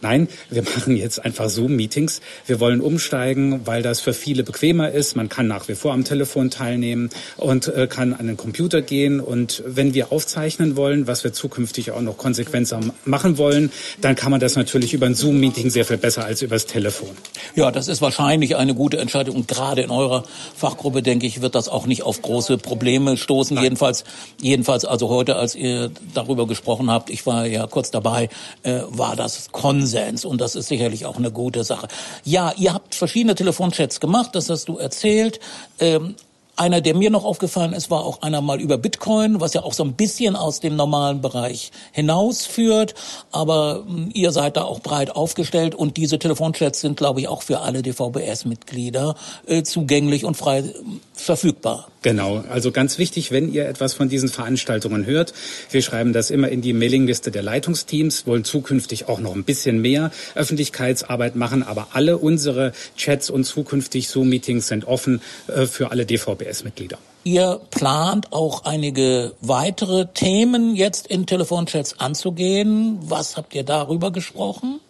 Nein, 0.00 0.28
wir 0.48 0.62
machen 0.76 0.96
jetzt 0.96 1.24
einfach 1.24 1.48
Zoom-Meetings. 1.48 2.20
Wir 2.46 2.60
wollen 2.60 2.80
umsteigen, 2.80 3.66
weil 3.66 3.82
das 3.82 4.00
für 4.00 4.12
viele 4.12 4.44
bequemer 4.44 4.90
ist. 4.90 5.16
Man 5.16 5.28
kann 5.28 5.48
nach 5.48 5.68
wie 5.68 5.74
vor 5.74 5.92
am 5.92 6.04
Telefon 6.04 6.50
teilnehmen 6.50 7.10
und 7.36 7.68
äh, 7.68 7.86
kann 7.88 8.14
an 8.14 8.26
den 8.26 8.36
Computer 8.36 8.80
gehen. 8.80 9.20
Und 9.20 9.62
wenn 9.66 9.94
wir 9.94 10.12
aufzeichnen 10.12 10.76
wollen, 10.76 11.06
was 11.06 11.24
wir 11.24 11.32
zukünftig 11.32 11.90
auch 11.90 12.00
noch 12.00 12.16
konsequenter 12.16 12.80
machen 13.04 13.38
wollen, 13.38 13.72
dann 14.00 14.14
kann 14.14 14.30
man 14.30 14.40
das 14.40 14.54
natürlich 14.54 14.94
über 14.94 15.06
ein 15.06 15.14
Zoom-Meeting 15.14 15.70
sehr 15.70 15.84
viel 15.84 15.96
besser 15.98 16.24
als 16.24 16.42
übers 16.42 16.66
Telefon. 16.66 17.10
Ja, 17.56 17.70
das 17.72 17.88
ist 17.88 18.00
wahrscheinlich 18.00 18.56
eine 18.56 18.74
gute 18.74 18.98
Entscheidung. 18.98 19.34
Und 19.34 19.48
gerade 19.48 19.82
in 19.82 19.90
eurer 19.90 20.24
Fachgruppe, 20.54 21.02
denke 21.02 21.26
ich, 21.26 21.40
wird 21.40 21.54
das 21.54 21.68
auch 21.68 21.86
nicht 21.86 22.02
auf 22.04 22.22
große 22.22 22.58
Probleme 22.58 23.16
stoßen. 23.16 23.56
Nein. 23.56 23.64
Jedenfalls, 23.64 24.04
jedenfalls 24.40 24.84
also 24.84 25.08
heute, 25.08 25.36
als 25.36 25.56
ihr 25.56 25.90
darüber 26.14 26.46
gesprochen 26.46 26.90
habt, 26.90 27.10
ich 27.10 27.26
war 27.26 27.46
ja 27.46 27.66
kurz 27.66 27.90
dabei, 27.90 28.28
äh, 28.62 28.80
war 28.88 29.16
das 29.16 29.50
Konsens 29.50 29.87
Konsens 29.88 30.24
und 30.24 30.40
das 30.40 30.54
ist 30.54 30.68
sicherlich 30.68 31.06
auch 31.06 31.16
eine 31.16 31.30
gute 31.30 31.64
Sache. 31.64 31.88
Ja, 32.24 32.52
ihr 32.56 32.74
habt 32.74 32.94
verschiedene 32.94 33.34
Telefonchats 33.34 34.00
gemacht, 34.00 34.34
das 34.34 34.50
hast 34.50 34.68
du 34.68 34.76
erzählt. 34.76 35.40
Ähm, 35.80 36.14
einer, 36.58 36.80
der 36.80 36.94
mir 36.94 37.10
noch 37.10 37.24
aufgefallen 37.24 37.72
ist, 37.72 37.90
war 37.90 38.04
auch 38.04 38.22
einer 38.22 38.40
mal 38.40 38.60
über 38.60 38.78
Bitcoin, 38.78 39.40
was 39.40 39.54
ja 39.54 39.62
auch 39.62 39.72
so 39.72 39.84
ein 39.84 39.94
bisschen 39.94 40.36
aus 40.36 40.60
dem 40.60 40.76
normalen 40.76 41.20
Bereich 41.20 41.72
hinausführt. 41.92 42.94
Aber 43.32 43.84
hm, 43.86 44.10
ihr 44.12 44.32
seid 44.32 44.56
da 44.56 44.62
auch 44.62 44.80
breit 44.80 45.14
aufgestellt 45.14 45.74
und 45.74 45.96
diese 45.96 46.18
Telefonchats 46.18 46.80
sind, 46.80 46.96
glaube 46.96 47.20
ich, 47.20 47.28
auch 47.28 47.42
für 47.42 47.60
alle 47.60 47.82
DVBS-Mitglieder 47.82 49.14
äh, 49.46 49.62
zugänglich 49.62 50.24
und 50.24 50.36
frei 50.36 50.60
äh, 50.60 50.74
verfügbar. 51.14 51.88
Genau, 52.02 52.44
also 52.48 52.70
ganz 52.70 52.98
wichtig, 52.98 53.32
wenn 53.32 53.52
ihr 53.52 53.68
etwas 53.68 53.94
von 53.94 54.08
diesen 54.08 54.28
Veranstaltungen 54.28 55.04
hört, 55.04 55.34
wir 55.70 55.82
schreiben 55.82 56.12
das 56.12 56.30
immer 56.30 56.48
in 56.48 56.62
die 56.62 56.72
Mailingliste 56.72 57.32
der 57.32 57.42
Leitungsteams, 57.42 58.24
wollen 58.26 58.44
zukünftig 58.44 59.08
auch 59.08 59.18
noch 59.18 59.34
ein 59.34 59.42
bisschen 59.42 59.80
mehr 59.80 60.12
Öffentlichkeitsarbeit 60.36 61.34
machen, 61.34 61.64
aber 61.64 61.88
alle 61.92 62.18
unsere 62.18 62.72
Chats 62.96 63.30
und 63.30 63.44
zukünftig 63.44 64.08
Zoom-Meetings 64.08 64.68
sind 64.68 64.86
offen 64.86 65.20
äh, 65.48 65.66
für 65.66 65.90
alle 65.90 66.06
DVBS-Mitglieder. 66.48 66.98
Ihr 67.24 67.60
plant 67.70 68.32
auch 68.32 68.64
einige 68.64 69.34
weitere 69.40 70.06
Themen 70.06 70.74
jetzt 70.74 71.06
in 71.06 71.26
Telefonchats 71.26 71.98
anzugehen. 72.00 72.98
Was 73.02 73.36
habt 73.36 73.54
ihr 73.54 73.64
darüber 73.64 74.10
gesprochen? 74.10 74.80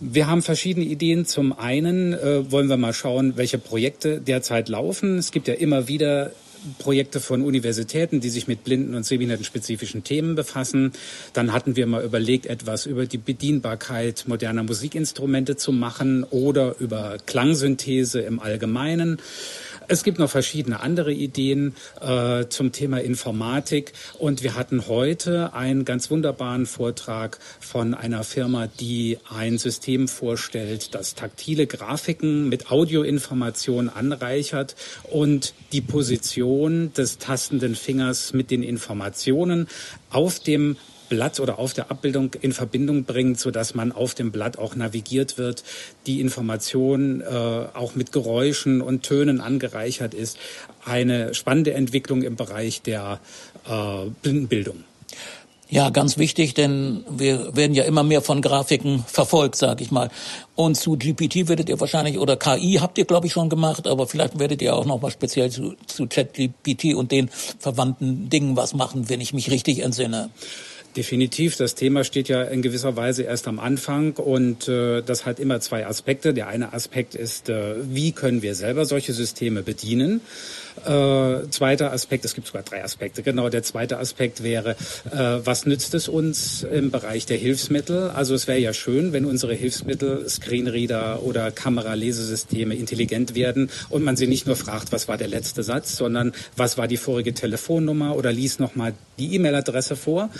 Wir 0.00 0.28
haben 0.28 0.42
verschiedene 0.42 0.86
Ideen. 0.86 1.26
Zum 1.26 1.58
einen 1.58 2.12
äh, 2.12 2.50
wollen 2.52 2.68
wir 2.68 2.76
mal 2.76 2.92
schauen, 2.92 3.36
welche 3.36 3.58
Projekte 3.58 4.20
derzeit 4.20 4.68
laufen. 4.68 5.18
Es 5.18 5.32
gibt 5.32 5.48
ja 5.48 5.54
immer 5.54 5.88
wieder 5.88 6.32
Projekte 6.78 7.20
von 7.20 7.42
Universitäten, 7.42 8.20
die 8.20 8.30
sich 8.30 8.48
mit 8.48 8.64
blinden 8.64 8.94
und 8.94 9.04
sehbehindertenspezifischen 9.04 10.04
Themen 10.04 10.34
befassen. 10.34 10.92
Dann 11.32 11.52
hatten 11.52 11.76
wir 11.76 11.86
mal 11.86 12.04
überlegt, 12.04 12.46
etwas 12.46 12.86
über 12.86 13.06
die 13.06 13.18
Bedienbarkeit 13.18 14.24
moderner 14.26 14.62
Musikinstrumente 14.62 15.56
zu 15.56 15.72
machen 15.72 16.24
oder 16.24 16.76
über 16.78 17.16
Klangsynthese 17.26 18.20
im 18.20 18.40
Allgemeinen. 18.40 19.20
Es 19.90 20.04
gibt 20.04 20.18
noch 20.18 20.28
verschiedene 20.28 20.80
andere 20.80 21.14
Ideen 21.14 21.74
äh, 22.02 22.46
zum 22.50 22.72
Thema 22.72 23.00
Informatik. 23.00 23.94
Und 24.18 24.42
wir 24.42 24.54
hatten 24.54 24.86
heute 24.86 25.54
einen 25.54 25.86
ganz 25.86 26.10
wunderbaren 26.10 26.66
Vortrag 26.66 27.38
von 27.58 27.94
einer 27.94 28.22
Firma, 28.22 28.66
die 28.66 29.16
ein 29.34 29.56
System 29.56 30.06
vorstellt, 30.06 30.94
das 30.94 31.14
taktile 31.14 31.66
Grafiken 31.66 32.50
mit 32.50 32.70
Audioinformationen 32.70 33.88
anreichert 33.88 34.76
und 35.04 35.54
die 35.72 35.80
Position 35.80 36.92
des 36.92 37.16
tastenden 37.16 37.74
Fingers 37.74 38.34
mit 38.34 38.50
den 38.50 38.62
Informationen 38.62 39.68
auf 40.10 40.38
dem 40.38 40.76
Blatt 41.08 41.40
oder 41.40 41.58
auf 41.58 41.72
der 41.72 41.90
Abbildung 41.90 42.34
in 42.40 42.52
Verbindung 42.52 43.04
bringt, 43.04 43.40
so 43.40 43.50
dass 43.50 43.74
man 43.74 43.92
auf 43.92 44.14
dem 44.14 44.32
Blatt 44.32 44.58
auch 44.58 44.74
navigiert 44.74 45.38
wird, 45.38 45.64
die 46.06 46.20
Information 46.20 47.20
äh, 47.20 47.24
auch 47.26 47.94
mit 47.94 48.12
Geräuschen 48.12 48.80
und 48.80 49.02
Tönen 49.02 49.40
angereichert 49.40 50.14
ist. 50.14 50.38
Eine 50.84 51.34
spannende 51.34 51.74
Entwicklung 51.74 52.22
im 52.22 52.36
Bereich 52.36 52.82
der 52.82 53.20
äh, 53.68 54.10
Blindenbildung. 54.22 54.84
Ja, 55.70 55.90
ganz 55.90 56.16
wichtig, 56.16 56.54
denn 56.54 57.04
wir 57.10 57.54
werden 57.54 57.74
ja 57.74 57.84
immer 57.84 58.02
mehr 58.02 58.22
von 58.22 58.40
Grafiken 58.40 59.04
verfolgt, 59.06 59.56
sage 59.56 59.84
ich 59.84 59.90
mal. 59.90 60.08
Und 60.54 60.76
zu 60.76 60.96
GPT 60.96 61.46
werdet 61.46 61.68
ihr 61.68 61.78
wahrscheinlich, 61.78 62.18
oder 62.18 62.38
KI 62.38 62.78
habt 62.80 62.96
ihr, 62.96 63.04
glaube 63.04 63.26
ich, 63.26 63.34
schon 63.34 63.50
gemacht, 63.50 63.86
aber 63.86 64.06
vielleicht 64.06 64.38
werdet 64.38 64.62
ihr 64.62 64.74
auch 64.74 64.86
noch 64.86 65.02
mal 65.02 65.10
speziell 65.10 65.50
zu, 65.50 65.74
zu 65.86 66.06
ChatGPT 66.06 66.94
und 66.94 67.12
den 67.12 67.28
verwandten 67.58 68.30
Dingen 68.30 68.56
was 68.56 68.72
machen, 68.72 69.10
wenn 69.10 69.20
ich 69.20 69.34
mich 69.34 69.50
richtig 69.50 69.80
entsinne. 69.80 70.30
Definitiv. 70.98 71.54
Das 71.54 71.76
Thema 71.76 72.02
steht 72.02 72.28
ja 72.28 72.42
in 72.42 72.60
gewisser 72.60 72.96
Weise 72.96 73.22
erst 73.22 73.46
am 73.46 73.60
Anfang 73.60 74.14
und 74.14 74.66
äh, 74.66 75.00
das 75.00 75.26
hat 75.26 75.38
immer 75.38 75.60
zwei 75.60 75.86
Aspekte. 75.86 76.34
Der 76.34 76.48
eine 76.48 76.72
Aspekt 76.72 77.14
ist, 77.14 77.48
äh, 77.48 77.76
wie 77.82 78.10
können 78.10 78.42
wir 78.42 78.56
selber 78.56 78.84
solche 78.84 79.12
Systeme 79.12 79.62
bedienen? 79.62 80.20
Äh, 80.84 81.48
zweiter 81.50 81.92
Aspekt, 81.92 82.24
es 82.24 82.34
gibt 82.34 82.48
sogar 82.48 82.62
drei 82.62 82.82
Aspekte, 82.82 83.22
genau. 83.22 83.48
Der 83.48 83.62
zweite 83.62 83.98
Aspekt 83.98 84.42
wäre, 84.42 84.70
äh, 85.10 85.38
was 85.44 85.66
nützt 85.66 85.94
es 85.94 86.08
uns 86.08 86.64
im 86.64 86.90
Bereich 86.90 87.26
der 87.26 87.36
Hilfsmittel? 87.36 88.10
Also 88.10 88.34
es 88.34 88.48
wäre 88.48 88.58
ja 88.58 88.72
schön, 88.72 89.12
wenn 89.12 89.24
unsere 89.24 89.54
Hilfsmittel, 89.54 90.28
Screenreader 90.28 91.22
oder 91.22 91.50
Kameralesesysteme 91.50 92.74
intelligent 92.74 93.34
werden 93.36 93.70
und 93.88 94.02
man 94.02 94.16
sie 94.16 94.26
nicht 94.26 94.46
nur 94.46 94.56
fragt, 94.56 94.90
was 94.90 95.06
war 95.06 95.16
der 95.16 95.28
letzte 95.28 95.62
Satz, 95.62 95.96
sondern 95.96 96.32
was 96.56 96.76
war 96.76 96.88
die 96.88 96.96
vorige 96.96 97.34
Telefonnummer 97.34 98.16
oder 98.16 98.32
lies 98.32 98.58
nochmal 98.58 98.94
die 99.18 99.34
E-Mail-Adresse 99.34 99.96
vor. 99.96 100.30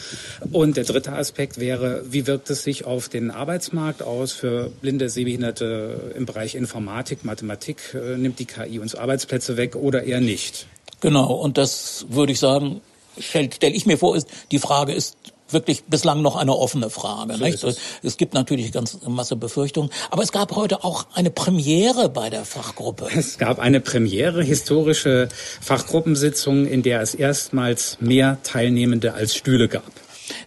Und 0.52 0.76
der 0.76 0.84
dritte 0.84 1.12
Aspekt 1.12 1.58
wäre, 1.58 2.04
wie 2.08 2.26
wirkt 2.26 2.50
es 2.50 2.62
sich 2.62 2.84
auf 2.84 3.08
den 3.08 3.30
Arbeitsmarkt 3.30 4.02
aus 4.02 4.32
für 4.32 4.70
blinde, 4.80 5.08
Sehbehinderte 5.08 6.12
im 6.16 6.26
Bereich 6.26 6.54
Informatik, 6.54 7.24
Mathematik? 7.24 7.94
Äh, 7.94 8.16
nimmt 8.16 8.38
die 8.38 8.46
KI 8.46 8.78
uns 8.78 8.94
Arbeitsplätze 8.94 9.56
weg 9.56 9.76
oder 9.76 10.04
eher 10.04 10.20
nicht? 10.20 10.66
Genau, 11.00 11.32
und 11.32 11.58
das 11.58 12.06
würde 12.08 12.32
ich 12.32 12.40
sagen, 12.40 12.80
stelle 13.18 13.50
stell 13.54 13.74
ich 13.74 13.86
mir 13.86 13.98
vor, 13.98 14.16
ist, 14.16 14.28
die 14.50 14.58
Frage 14.58 14.92
ist 14.92 15.16
wirklich 15.50 15.84
bislang 15.84 16.22
noch 16.22 16.36
eine 16.36 16.54
offene 16.54 16.90
Frage. 16.90 17.36
So 17.36 17.44
nicht? 17.44 17.64
Es. 17.64 17.78
es. 18.02 18.16
gibt 18.16 18.34
natürlich 18.34 18.72
ganz 18.72 18.98
Masse 19.06 19.36
Befürchtungen, 19.36 19.90
aber 20.10 20.22
es 20.22 20.32
gab 20.32 20.54
heute 20.54 20.84
auch 20.84 21.06
eine 21.14 21.30
Premiere 21.30 22.08
bei 22.08 22.30
der 22.30 22.44
Fachgruppe. 22.44 23.08
Es 23.16 23.38
gab 23.38 23.58
eine 23.58 23.80
Premiere, 23.80 24.42
historische 24.42 25.28
Fachgruppensitzung, 25.60 26.66
in 26.66 26.82
der 26.82 27.00
es 27.00 27.14
erstmals 27.14 27.98
mehr 28.00 28.38
Teilnehmende 28.42 29.14
als 29.14 29.34
Stühle 29.34 29.68
gab. 29.68 29.90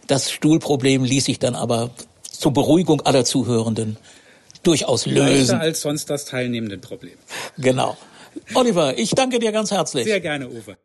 Das 0.06 0.30
Stuhlproblem 0.30 1.04
ließ 1.04 1.24
sich 1.24 1.38
dann 1.38 1.54
aber 1.54 1.90
zur 2.22 2.52
Beruhigung 2.52 3.00
aller 3.02 3.24
Zuhörenden 3.24 3.96
durchaus 4.62 5.06
lösen. 5.06 5.26
Leichter 5.28 5.60
als 5.60 5.80
sonst 5.80 6.10
das 6.10 6.24
teilnehmende 6.24 6.78
Problem. 6.78 7.14
Genau. 7.58 7.96
Oliver, 8.54 8.98
ich 8.98 9.10
danke 9.10 9.38
dir 9.38 9.52
ganz 9.52 9.70
herzlich. 9.70 10.04
Sehr 10.04 10.20
gerne, 10.20 10.48
Uwe. 10.48 10.76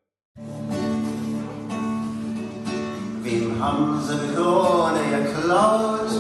Wem 3.23 3.62
haben 3.62 4.01
sie 4.07 4.13
die 4.13 4.36
Krone 4.36 4.99
geklaut? 5.12 6.12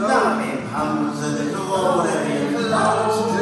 Na, 0.00 0.38
wem 0.38 0.72
haben 0.72 1.12
sie 1.20 1.44
die 1.44 1.52
Krone 1.52 2.12
geklaut? 2.50 3.33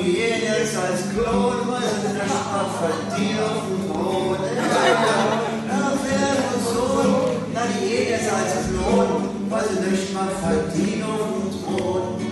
Haben 0.00 0.14
jedes 0.14 0.76
als 0.76 1.10
Klon, 1.12 1.68
weil 1.68 1.82
sie 1.82 2.08
nicht 2.14 2.32
mal 2.50 2.64
verdient 2.80 3.40
auf 3.40 3.64
dem 3.66 3.80
Wilhelm 3.90 5.00
und 6.68 7.54
dann 7.54 7.70
jedes 7.86 8.28
als 8.32 8.52
Klon, 8.68 9.08
weil 9.50 9.64
sie 9.68 9.90
nicht 9.90 10.14
mal 10.14 10.30
verdient 10.40 11.04
auf 11.04 12.18
dem. 12.18 12.30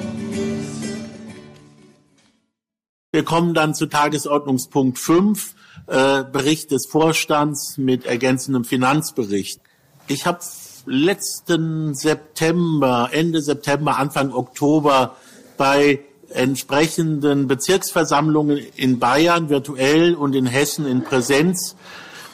Wir 3.12 3.24
kommen 3.24 3.52
dann 3.52 3.74
zu 3.74 3.86
Tagesordnungspunkt 3.86 4.98
5, 4.98 5.54
äh, 5.88 6.24
Bericht 6.24 6.70
des 6.70 6.86
Vorstands 6.86 7.76
mit 7.76 8.06
ergänzendem 8.06 8.64
Finanzbericht. 8.64 9.60
Ich 10.06 10.24
habe 10.24 10.38
letzten 10.86 11.94
September, 11.94 13.10
Ende 13.12 13.42
September, 13.42 13.98
Anfang 13.98 14.32
Oktober 14.32 15.16
bei 15.58 16.00
entsprechenden 16.30 17.48
Bezirksversammlungen 17.48 18.58
in 18.76 18.98
Bayern 18.98 19.48
virtuell 19.48 20.14
und 20.14 20.34
in 20.34 20.46
Hessen 20.46 20.86
in 20.86 21.02
Präsenz 21.02 21.76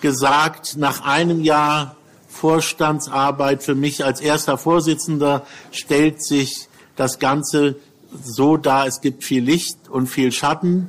gesagt, 0.00 0.76
nach 0.76 1.04
einem 1.04 1.42
Jahr 1.42 1.96
Vorstandsarbeit 2.28 3.62
für 3.62 3.74
mich 3.74 4.04
als 4.04 4.20
erster 4.20 4.58
Vorsitzender 4.58 5.46
stellt 5.70 6.22
sich 6.22 6.68
das 6.96 7.18
Ganze 7.18 7.76
so 8.22 8.56
dar, 8.56 8.86
es 8.86 9.00
gibt 9.00 9.24
viel 9.24 9.42
Licht 9.42 9.88
und 9.88 10.08
viel 10.08 10.32
Schatten. 10.32 10.88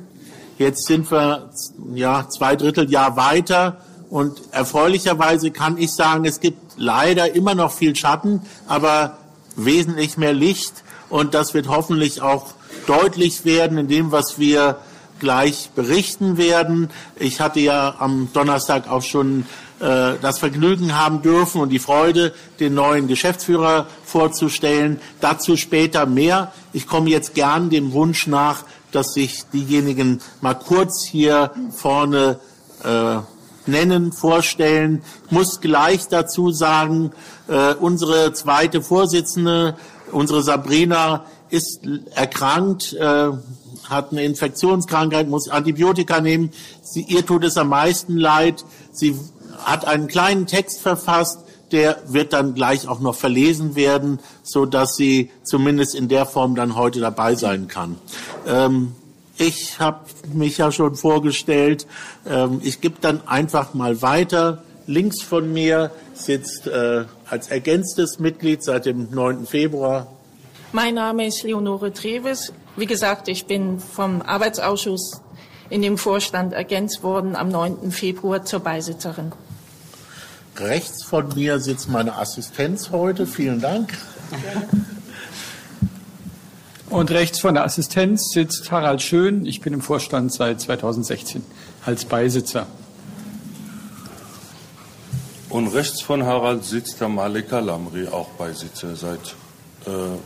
Jetzt 0.58 0.86
sind 0.86 1.10
wir 1.10 1.50
ja 1.94 2.28
zwei 2.28 2.56
Drittel 2.56 2.90
Jahr 2.90 3.16
weiter 3.16 3.80
und 4.10 4.40
erfreulicherweise 4.52 5.50
kann 5.50 5.78
ich 5.78 5.92
sagen, 5.92 6.24
es 6.24 6.40
gibt 6.40 6.74
leider 6.76 7.34
immer 7.34 7.54
noch 7.54 7.72
viel 7.72 7.94
Schatten, 7.96 8.42
aber 8.66 9.18
wesentlich 9.56 10.16
mehr 10.16 10.32
Licht 10.34 10.84
und 11.08 11.34
das 11.34 11.54
wird 11.54 11.68
hoffentlich 11.68 12.22
auch 12.22 12.55
deutlich 12.86 13.44
werden 13.44 13.78
in 13.78 13.88
dem, 13.88 14.12
was 14.12 14.38
wir 14.38 14.78
gleich 15.18 15.70
berichten 15.74 16.36
werden. 16.36 16.90
Ich 17.18 17.40
hatte 17.40 17.60
ja 17.60 17.96
am 17.98 18.28
Donnerstag 18.32 18.90
auch 18.90 19.02
schon 19.02 19.46
äh, 19.80 20.14
das 20.20 20.38
Vergnügen 20.38 20.98
haben 20.98 21.22
dürfen 21.22 21.60
und 21.60 21.70
die 21.70 21.78
Freude, 21.78 22.34
den 22.60 22.74
neuen 22.74 23.08
Geschäftsführer 23.08 23.86
vorzustellen. 24.04 25.00
Dazu 25.20 25.56
später 25.56 26.06
mehr. 26.06 26.52
Ich 26.72 26.86
komme 26.86 27.10
jetzt 27.10 27.34
gern 27.34 27.70
dem 27.70 27.92
Wunsch 27.92 28.26
nach, 28.26 28.64
dass 28.92 29.14
sich 29.14 29.44
diejenigen 29.52 30.20
mal 30.40 30.54
kurz 30.54 31.04
hier 31.04 31.50
vorne 31.70 32.38
äh, 32.84 33.18
nennen, 33.66 34.12
vorstellen. 34.12 35.02
Ich 35.26 35.32
muss 35.32 35.60
gleich 35.60 36.08
dazu 36.08 36.52
sagen, 36.52 37.12
äh, 37.48 37.74
unsere 37.74 38.32
zweite 38.32 38.80
Vorsitzende, 38.80 39.76
unsere 40.12 40.42
Sabrina, 40.42 41.26
ist 41.56 41.80
erkrankt, 42.14 42.92
äh, 42.92 43.30
hat 43.88 44.12
eine 44.12 44.24
Infektionskrankheit, 44.24 45.28
muss 45.28 45.48
Antibiotika 45.48 46.20
nehmen. 46.20 46.50
Sie, 46.82 47.02
ihr 47.02 47.24
tut 47.24 47.44
es 47.44 47.56
am 47.56 47.68
meisten 47.68 48.16
leid. 48.16 48.64
Sie 48.92 49.16
hat 49.64 49.86
einen 49.86 50.06
kleinen 50.06 50.46
Text 50.46 50.80
verfasst, 50.80 51.40
der 51.72 51.98
wird 52.06 52.32
dann 52.32 52.54
gleich 52.54 52.86
auch 52.86 53.00
noch 53.00 53.14
verlesen 53.14 53.74
werden, 53.74 54.20
so 54.42 54.66
dass 54.66 54.96
sie 54.96 55.30
zumindest 55.42 55.94
in 55.94 56.08
der 56.08 56.26
Form 56.26 56.54
dann 56.54 56.76
heute 56.76 57.00
dabei 57.00 57.34
sein 57.34 57.68
kann. 57.68 57.96
Ähm, 58.46 58.92
ich 59.38 59.80
habe 59.80 60.00
mich 60.32 60.58
ja 60.58 60.70
schon 60.72 60.94
vorgestellt. 60.94 61.86
Ähm, 62.26 62.60
ich 62.62 62.80
gebe 62.80 62.96
dann 63.00 63.26
einfach 63.26 63.74
mal 63.74 64.00
weiter. 64.02 64.62
Links 64.86 65.22
von 65.22 65.52
mir 65.52 65.90
sitzt 66.14 66.66
äh, 66.66 67.04
als 67.28 67.48
ergänztes 67.48 68.18
Mitglied 68.18 68.62
seit 68.62 68.86
dem 68.86 69.08
9. 69.10 69.46
Februar. 69.46 70.15
Mein 70.72 70.94
Name 70.94 71.26
ist 71.26 71.42
Leonore 71.44 71.92
Treves. 71.92 72.52
Wie 72.76 72.86
gesagt, 72.86 73.28
ich 73.28 73.46
bin 73.46 73.78
vom 73.78 74.20
Arbeitsausschuss 74.20 75.22
in 75.70 75.80
dem 75.80 75.96
Vorstand 75.96 76.52
ergänzt 76.52 77.02
worden 77.02 77.36
am 77.36 77.48
9. 77.48 77.92
Februar 77.92 78.44
zur 78.44 78.60
Beisitzerin. 78.60 79.32
Rechts 80.56 81.04
von 81.04 81.28
mir 81.34 81.60
sitzt 81.60 81.88
meine 81.88 82.16
Assistenz 82.16 82.90
heute. 82.90 83.26
Vielen 83.26 83.60
Dank. 83.60 83.96
Und 86.90 87.10
rechts 87.10 87.38
von 87.38 87.54
der 87.54 87.64
Assistenz 87.64 88.30
sitzt 88.32 88.70
Harald 88.70 89.02
Schön. 89.02 89.46
Ich 89.46 89.60
bin 89.60 89.72
im 89.72 89.80
Vorstand 89.80 90.32
seit 90.32 90.60
2016 90.60 91.44
als 91.84 92.04
Beisitzer. 92.04 92.66
Und 95.48 95.68
rechts 95.68 96.02
von 96.02 96.24
Harald 96.24 96.64
sitzt 96.64 97.00
der 97.00 97.08
Malika 97.08 97.60
Lamri, 97.60 98.08
auch 98.08 98.28
Beisitzer 98.30 98.96
seit 98.96 99.34
äh, 99.86 100.16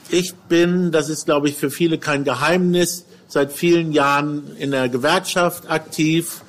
Ich 0.08 0.34
bin, 0.34 0.90
das 0.90 1.08
ist 1.08 1.26
glaube 1.26 1.48
ich 1.48 1.56
für 1.56 1.70
viele 1.70 1.98
kein 1.98 2.24
Geheimnis, 2.24 3.04
seit 3.28 3.52
vielen 3.52 3.92
Jahren 3.92 4.56
in 4.56 4.70
der 4.70 4.88
Gewerkschaft 4.88 5.70
aktiv, 5.70 6.42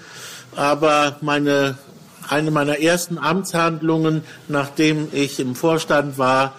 aber 0.56 1.18
meine 1.22 1.78
eine 2.30 2.52
meiner 2.52 2.80
ersten 2.80 3.18
Amtshandlungen, 3.18 4.22
nachdem 4.48 5.08
ich 5.12 5.40
im 5.40 5.56
Vorstand 5.56 6.18
war, 6.20 6.54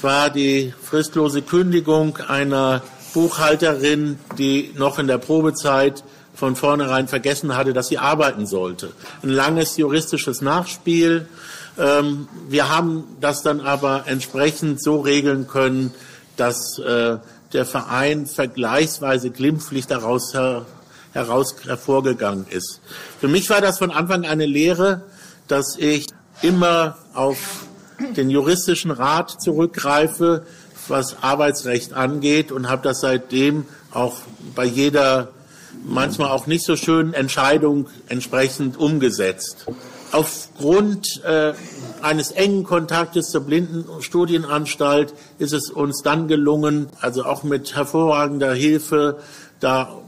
war 0.00 0.30
die 0.30 0.72
fristlose 0.80 1.42
Kündigung 1.42 2.18
einer 2.18 2.82
Buchhalterin, 3.14 4.18
die 4.38 4.72
noch 4.76 5.00
in 5.00 5.08
der 5.08 5.18
Probezeit 5.18 6.04
von 6.38 6.54
vornherein 6.54 7.08
vergessen 7.08 7.56
hatte, 7.56 7.72
dass 7.72 7.88
sie 7.88 7.98
arbeiten 7.98 8.46
sollte. 8.46 8.92
Ein 9.24 9.30
langes 9.30 9.76
juristisches 9.76 10.40
Nachspiel. 10.40 11.26
Ähm, 11.76 12.28
wir 12.48 12.68
haben 12.68 13.16
das 13.20 13.42
dann 13.42 13.60
aber 13.60 14.04
entsprechend 14.06 14.80
so 14.80 15.00
regeln 15.00 15.48
können, 15.48 15.92
dass 16.36 16.78
äh, 16.78 17.16
der 17.52 17.64
Verein 17.64 18.26
vergleichsweise 18.26 19.30
glimpflich 19.30 19.88
daraus 19.88 20.32
heraus 21.12 21.56
hervorgegangen 21.64 22.46
ist. 22.48 22.80
Für 23.20 23.26
mich 23.26 23.50
war 23.50 23.60
das 23.60 23.78
von 23.78 23.90
Anfang 23.90 24.24
an 24.24 24.30
eine 24.30 24.46
Lehre, 24.46 25.02
dass 25.48 25.76
ich 25.76 26.06
immer 26.42 26.98
auf 27.14 27.66
den 28.16 28.30
juristischen 28.30 28.92
Rat 28.92 29.42
zurückgreife, 29.42 30.46
was 30.86 31.20
Arbeitsrecht 31.20 31.94
angeht 31.94 32.52
und 32.52 32.70
habe 32.70 32.82
das 32.82 33.00
seitdem 33.00 33.66
auch 33.90 34.18
bei 34.54 34.64
jeder 34.64 35.32
manchmal 35.84 36.30
auch 36.30 36.46
nicht 36.46 36.64
so 36.64 36.76
schönen 36.76 37.14
Entscheidung 37.14 37.88
entsprechend 38.08 38.76
umgesetzt. 38.76 39.66
Aufgrund 40.10 41.22
äh, 41.24 41.52
eines 42.00 42.30
engen 42.30 42.64
Kontaktes 42.64 43.30
zur 43.30 43.42
Blindenstudienanstalt 43.42 45.12
ist 45.38 45.52
es 45.52 45.70
uns 45.70 46.02
dann 46.02 46.28
gelungen, 46.28 46.88
also 47.00 47.24
auch 47.24 47.42
mit 47.42 47.76
hervorragender 47.76 48.54
Hilfe, 48.54 49.18
da 49.60 50.00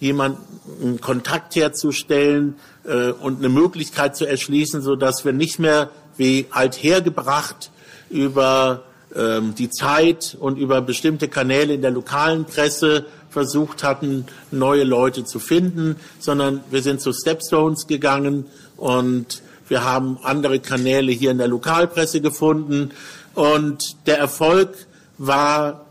jemanden 0.00 1.00
Kontakt 1.00 1.54
herzustellen 1.54 2.56
äh, 2.84 3.10
und 3.10 3.38
eine 3.38 3.48
Möglichkeit 3.48 4.16
zu 4.16 4.26
erschließen, 4.26 4.82
so 4.82 4.96
dass 4.96 5.24
wir 5.24 5.32
nicht 5.32 5.58
mehr 5.58 5.90
wie 6.16 6.46
althergebracht 6.50 7.70
über 8.10 8.82
ähm, 9.14 9.54
die 9.54 9.70
Zeit 9.70 10.36
und 10.38 10.58
über 10.58 10.80
bestimmte 10.80 11.28
Kanäle 11.28 11.74
in 11.74 11.82
der 11.82 11.92
lokalen 11.92 12.44
Presse 12.44 13.06
versucht 13.34 13.82
hatten, 13.82 14.24
neue 14.50 14.84
Leute 14.84 15.24
zu 15.24 15.38
finden, 15.38 15.96
sondern 16.18 16.60
wir 16.70 16.80
sind 16.80 17.02
zu 17.02 17.12
Stepstones 17.12 17.86
gegangen 17.86 18.46
und 18.78 19.42
Wir 19.68 19.82
haben 19.82 20.18
andere 20.22 20.60
Kanäle 20.60 21.10
hier 21.12 21.30
in 21.30 21.38
der 21.38 21.48
Lokalpresse 21.48 22.20
gefunden. 22.20 22.90
Und 23.34 23.96
der 24.06 24.18
Erfolg 24.18 24.76
war 25.16 25.86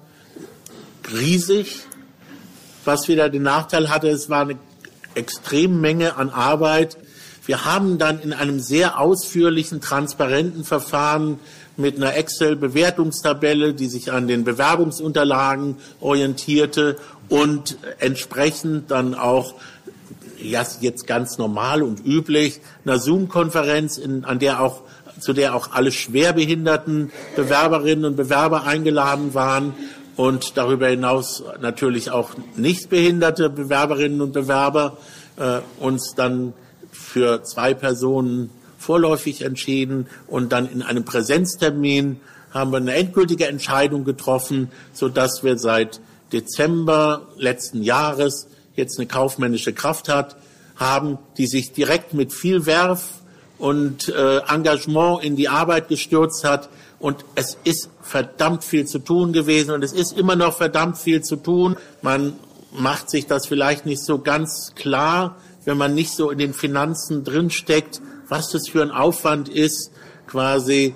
riesig, 1.11 1.81
was 2.85 3.07
wieder 3.07 3.29
den 3.29 3.43
Nachteil 3.43 3.89
hatte, 3.89 4.09
es 4.09 4.29
war 4.29 4.41
eine 4.41 4.57
extreme 5.15 5.75
Menge 5.75 6.17
an 6.17 6.29
Arbeit. 6.29 6.97
Wir 7.45 7.65
haben 7.65 7.97
dann 7.97 8.19
in 8.19 8.31
einem 8.31 8.59
sehr 8.59 8.99
ausführlichen, 8.99 9.81
transparenten 9.81 10.63
Verfahren 10.63 11.39
mit 11.77 11.97
einer 11.97 12.15
Excel-Bewertungstabelle, 12.15 13.73
die 13.73 13.87
sich 13.87 14.11
an 14.11 14.27
den 14.27 14.43
Bewerbungsunterlagen 14.43 15.77
orientierte 16.01 16.97
und 17.29 17.77
entsprechend 17.99 18.91
dann 18.91 19.15
auch 19.15 19.55
ja, 20.39 20.63
jetzt 20.81 21.07
ganz 21.07 21.37
normal 21.37 21.81
und 21.81 22.05
üblich 22.05 22.59
einer 22.85 22.99
Zoom-Konferenz, 22.99 23.99
an 24.23 24.39
der 24.39 24.61
auch 24.61 24.81
zu 25.19 25.33
der 25.33 25.55
auch 25.55 25.71
alle 25.71 25.91
schwerbehinderten 25.91 27.11
Bewerberinnen 27.35 28.05
und 28.05 28.15
Bewerber 28.15 28.63
eingeladen 28.65 29.33
waren 29.33 29.73
und 30.15 30.57
darüber 30.57 30.87
hinaus 30.87 31.43
natürlich 31.61 32.11
auch 32.11 32.31
nicht 32.55 32.89
behinderte 32.89 33.49
Bewerberinnen 33.49 34.21
und 34.21 34.33
Bewerber 34.33 34.97
äh, 35.37 35.59
uns 35.79 36.13
dann 36.15 36.53
für 36.91 37.43
zwei 37.43 37.73
Personen 37.73 38.49
vorläufig 38.83 39.41
entschieden 39.41 40.07
und 40.27 40.51
dann 40.51 40.69
in 40.69 40.81
einem 40.81 41.05
Präsenztermin 41.05 42.19
haben 42.51 42.71
wir 42.71 42.77
eine 42.77 42.93
endgültige 42.93 43.47
Entscheidung 43.47 44.03
getroffen, 44.03 44.69
so 44.93 45.09
dass 45.09 45.43
wir 45.43 45.57
seit 45.57 45.99
Dezember 46.31 47.27
letzten 47.37 47.81
Jahres 47.81 48.47
jetzt 48.75 48.99
eine 48.99 49.07
kaufmännische 49.07 49.73
Kraft 49.73 50.09
hat, 50.09 50.35
haben, 50.75 51.17
die 51.37 51.47
sich 51.47 51.73
direkt 51.73 52.13
mit 52.13 52.33
viel 52.33 52.65
Werf 52.65 53.05
und 53.57 54.09
äh, 54.09 54.39
Engagement 54.39 55.23
in 55.23 55.35
die 55.35 55.49
Arbeit 55.49 55.87
gestürzt 55.87 56.43
hat, 56.43 56.69
und 57.03 57.25
es 57.35 57.57
ist 57.65 57.89
verdammt 58.01 58.63
viel 58.63 58.85
zu 58.85 58.97
tun 58.97 59.33
gewesen 59.33 59.71
und 59.71 59.83
es 59.83 59.91
ist 59.91 60.17
immer 60.17 60.37
noch 60.37 60.55
verdammt 60.55 60.97
viel 60.97 61.21
zu 61.21 61.35
tun. 61.35 61.75
Man 62.01 62.31
macht 62.71 63.09
sich 63.09 63.27
das 63.27 63.45
vielleicht 63.45 63.85
nicht 63.85 64.01
so 64.01 64.19
ganz 64.19 64.71
klar, 64.73 65.35
wenn 65.65 65.77
man 65.77 65.93
nicht 65.93 66.15
so 66.15 66.29
in 66.29 66.37
den 66.37 66.53
Finanzen 66.53 67.25
drinsteckt, 67.25 68.01
was 68.29 68.49
das 68.49 68.67
für 68.67 68.81
ein 68.81 68.91
Aufwand 68.91 69.49
ist, 69.49 69.91
quasi 70.27 70.95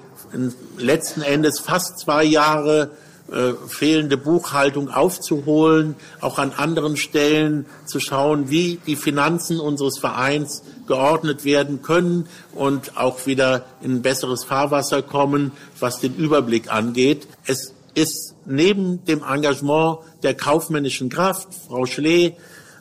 letzten 0.77 1.21
Endes 1.21 1.59
fast 1.59 1.99
zwei 1.99 2.23
Jahre 2.23 2.91
äh, 3.31 3.53
fehlende 3.67 4.17
Buchhaltung 4.17 4.89
aufzuholen, 4.89 5.95
auch 6.21 6.39
an 6.39 6.53
anderen 6.55 6.95
Stellen 6.95 7.65
zu 7.85 7.99
schauen, 7.99 8.49
wie 8.49 8.79
die 8.87 8.95
Finanzen 8.95 9.59
unseres 9.59 9.99
Vereins 9.99 10.63
geordnet 10.87 11.43
werden 11.43 11.81
können 11.81 12.27
und 12.53 12.97
auch 12.97 13.25
wieder 13.25 13.65
in 13.81 13.95
ein 13.95 14.01
besseres 14.01 14.45
Fahrwasser 14.45 15.01
kommen, 15.01 15.51
was 15.79 15.99
den 15.99 16.15
Überblick 16.15 16.71
angeht. 16.71 17.27
Es 17.45 17.73
ist 17.95 18.35
neben 18.45 19.03
dem 19.05 19.23
Engagement 19.23 19.99
der 20.23 20.33
kaufmännischen 20.33 21.09
Kraft, 21.09 21.49
Frau 21.67 21.85
Schlee, 21.85 22.37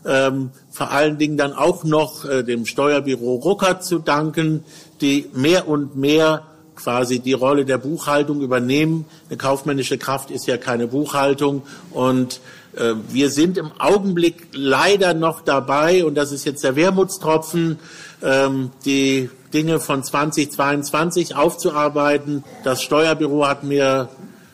ähm, 0.07 0.51
vor 0.71 0.91
allen 0.91 1.19
Dingen 1.19 1.37
dann 1.37 1.53
auch 1.53 1.85
noch 1.85 2.25
äh, 2.25 2.43
dem 2.43 2.67
Steuerbüro 2.67 3.35
Ruckert 3.37 3.85
zu 3.85 3.99
danken, 3.99 4.65
die 5.01 5.29
mehr 5.35 5.69
und 5.69 5.97
mehr 5.97 6.45
quasi 6.77 7.19
die 7.19 7.33
Rolle 7.33 7.65
der 7.65 7.79
Buchhaltung 7.79 8.41
übernehmen. 8.43 9.07
Eine 9.29 9.39
kaufmännische 9.39 9.99
Kraft 9.99 10.31
ist 10.31 10.47
ja 10.47 10.59
keine 10.59 10.87
Buchhaltung 10.87 11.63
und 11.91 12.41
äh, 12.77 12.95
wir 13.09 13.31
sind 13.31 13.59
im 13.59 13.73
Augenblick 13.79 14.49
leider 14.53 15.15
noch 15.15 15.41
dabei, 15.41 16.05
und 16.05 16.15
das 16.15 16.33
ist 16.33 16.45
jetzt 16.45 16.63
der 16.63 16.77
Wermutstropfen, 16.77 17.79
ähm, 18.23 18.71
die 18.85 19.31
Dinge 19.53 19.81
von 19.81 20.03
2022 20.05 21.35
aufzuarbeiten. 21.35 22.45
Das 22.65 22.83
Steuerbüro 22.83 23.47
hat 23.47 23.65
mir, 23.65 24.11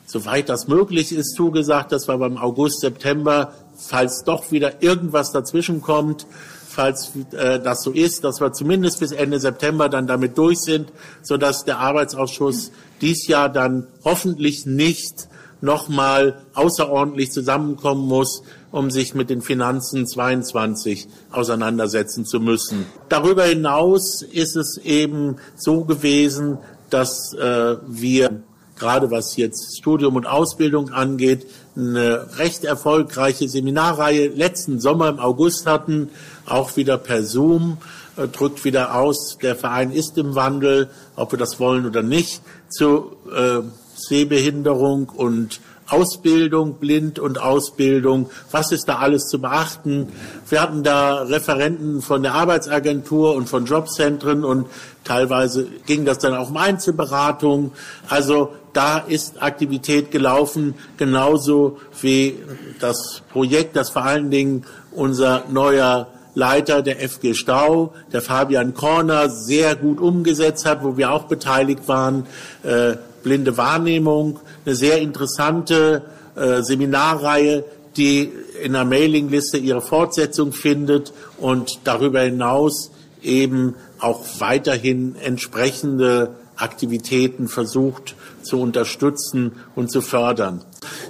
soweit 0.07 0.49
das 0.49 0.69
möglich 0.69 1.13
ist, 1.13 1.35
zugesagt, 1.35 1.91
dass 1.93 2.09
wir 2.09 2.17
beim 2.19 2.37
August, 2.37 2.81
September, 2.81 3.53
falls 3.87 4.25
doch 4.25 4.51
wieder 4.51 4.83
irgendwas 4.83 5.33
dazwischen 5.33 5.83
kommt, 5.83 6.27
falls 6.69 7.13
äh, 7.33 7.61
das 7.61 7.83
so 7.83 7.91
ist, 7.91 8.25
dass 8.25 8.41
wir 8.41 8.53
zumindest 8.53 9.01
bis 9.01 9.13
Ende 9.13 9.39
September 9.39 9.89
dann 9.89 10.07
damit 10.07 10.39
durch 10.39 10.59
sind, 10.59 10.93
sodass 11.23 11.65
der 11.65 11.79
Arbeitsausschuss 11.79 12.73
dies 13.01 13.27
Jahr 13.27 13.49
dann 13.49 13.87
hoffentlich 14.05 14.67
nicht 14.67 15.29
nochmal 15.61 16.43
außerordentlich 16.55 17.31
zusammenkommen 17.31 18.07
muss, 18.07 18.43
um 18.73 18.91
sich 18.91 19.15
mit 19.15 19.31
den 19.31 19.43
Finanzen 19.43 20.07
22 20.07 21.07
auseinandersetzen 21.31 22.25
zu 22.25 22.41
müssen. 22.41 22.87
Darüber 23.09 23.45
hinaus 23.45 24.23
ist 24.23 24.57
es 24.57 24.79
eben 24.79 25.37
so 25.55 25.85
gewesen, 25.85 26.59
dass 26.91 27.33
äh, 27.35 27.77
wir 27.87 28.43
gerade 28.77 29.13
was 29.13 29.37
jetzt 29.37 29.79
Studium 29.79 30.17
und 30.17 30.27
Ausbildung 30.27 30.91
angeht, 30.91 31.47
eine 31.77 32.39
recht 32.39 32.65
erfolgreiche 32.65 33.49
Seminarreihe 33.49 34.29
letzten 34.29 34.81
Sommer 34.81 35.09
im 35.09 35.19
August 35.19 35.67
hatten, 35.67 36.11
auch 36.47 36.77
wieder 36.77 36.99
per 36.99 37.23
Zoom, 37.23 37.79
äh, 38.17 38.29
drückt 38.29 38.65
wieder 38.65 38.95
aus, 38.95 39.39
der 39.41 39.57
Verein 39.57 39.93
ist 39.93 40.19
im 40.19 40.35
Wandel, 40.35 40.91
ob 41.17 41.33
wir 41.33 41.39
das 41.39 41.59
wollen 41.61 41.87
oder 41.87 42.03
nicht, 42.03 42.43
zu 42.69 43.17
äh, 43.35 43.61
Sehbehinderung 43.97 45.09
und 45.09 45.61
Ausbildung, 45.89 46.75
Blind- 46.75 47.19
und 47.19 47.41
Ausbildung, 47.41 48.31
was 48.51 48.73
ist 48.73 48.89
da 48.89 48.97
alles 48.97 49.29
zu 49.29 49.41
beachten? 49.41 50.09
Wir 50.49 50.63
hatten 50.63 50.83
da 50.83 51.23
Referenten 51.23 52.01
von 52.01 52.23
der 52.23 52.35
Arbeitsagentur 52.35 53.35
und 53.35 53.49
von 53.49 53.67
Jobzentren 53.67 54.43
und 54.43 54.67
teilweise 55.05 55.67
ging 55.85 56.07
das 56.07 56.19
dann 56.19 56.35
auch 56.35 56.49
um 56.49 56.57
Einzelberatung. 56.57 57.73
Also 58.09 58.53
da 58.73 58.99
ist 58.99 59.43
Aktivität 59.43 60.11
gelaufen, 60.11 60.75
genauso 60.97 61.79
wie 62.01 62.39
das 62.81 63.23
Projekt, 63.31 63.77
das 63.77 63.91
vor 63.91 64.05
allen 64.05 64.31
Dingen 64.31 64.65
unser 64.93 65.45
neuer 65.51 66.09
Leiter 66.35 66.83
der 66.83 66.97
FG 67.09 67.35
Stau, 67.35 67.93
der 68.13 68.23
Fabian 68.23 68.73
Korner, 68.75 69.29
sehr 69.29 69.77
gut 69.77 70.01
umgesetzt 70.01 70.65
hat, 70.65 70.83
wo 70.83 70.97
wir 70.97 71.13
auch 71.13 71.25
beteiligt 71.25 71.87
waren. 71.89 72.27
Äh, 72.63 72.97
blinde 73.23 73.57
Wahrnehmung, 73.57 74.41
eine 74.65 74.75
sehr 74.75 74.99
interessante 75.01 76.03
äh, 76.35 76.63
Seminarreihe, 76.63 77.65
die 77.97 78.33
in 78.63 78.73
der 78.73 78.85
Mailingliste 78.85 79.59
ihre 79.59 79.83
Fortsetzung 79.83 80.53
findet 80.53 81.13
und 81.39 81.81
darüber 81.85 82.21
hinaus 82.21 82.91
eben 83.23 83.75
auch 84.01 84.25
weiterhin 84.39 85.15
entsprechende 85.17 86.31
Aktivitäten 86.57 87.49
versucht 87.49 88.15
zu 88.45 88.61
unterstützen 88.61 89.53
und 89.75 89.91
zu 89.91 90.01
fördern. 90.01 90.65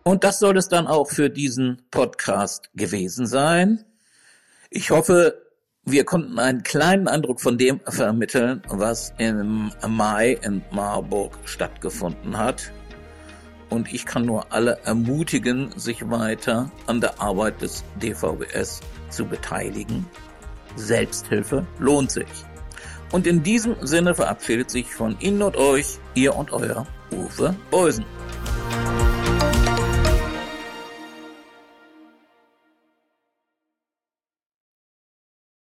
Und 0.02 0.24
das 0.24 0.38
soll 0.38 0.56
es 0.58 0.68
dann 0.68 0.86
auch 0.86 1.10
für 1.10 1.30
diesen 1.30 1.82
Podcast 1.90 2.70
gewesen 2.74 3.26
sein. 3.26 3.84
Ich 4.70 4.90
hoffe, 4.90 5.42
wir 5.84 6.04
konnten 6.04 6.38
einen 6.38 6.62
kleinen 6.62 7.08
Eindruck 7.08 7.40
von 7.40 7.58
dem 7.58 7.80
vermitteln, 7.86 8.62
was 8.68 9.12
im 9.18 9.72
Mai 9.86 10.38
in 10.42 10.62
Marburg 10.70 11.36
stattgefunden 11.44 12.38
hat. 12.38 12.72
Und 13.70 13.92
ich 13.92 14.06
kann 14.06 14.24
nur 14.24 14.52
alle 14.52 14.78
ermutigen, 14.84 15.76
sich 15.76 16.08
weiter 16.10 16.70
an 16.86 17.00
der 17.00 17.20
Arbeit 17.20 17.60
des 17.60 17.82
DVBS 18.00 18.80
zu 19.10 19.26
beteiligen. 19.26 20.06
Selbsthilfe 20.76 21.66
lohnt 21.78 22.10
sich. 22.10 22.28
Und 23.12 23.26
in 23.26 23.42
diesem 23.42 23.76
Sinne 23.86 24.14
verabschiedet 24.14 24.70
sich 24.70 24.92
von 24.92 25.16
Ihnen 25.20 25.42
und 25.42 25.56
euch 25.56 25.98
Ihr 26.14 26.34
und 26.34 26.52
Euer 26.52 26.86
Uwe 27.12 27.54
Beusen. 27.70 28.04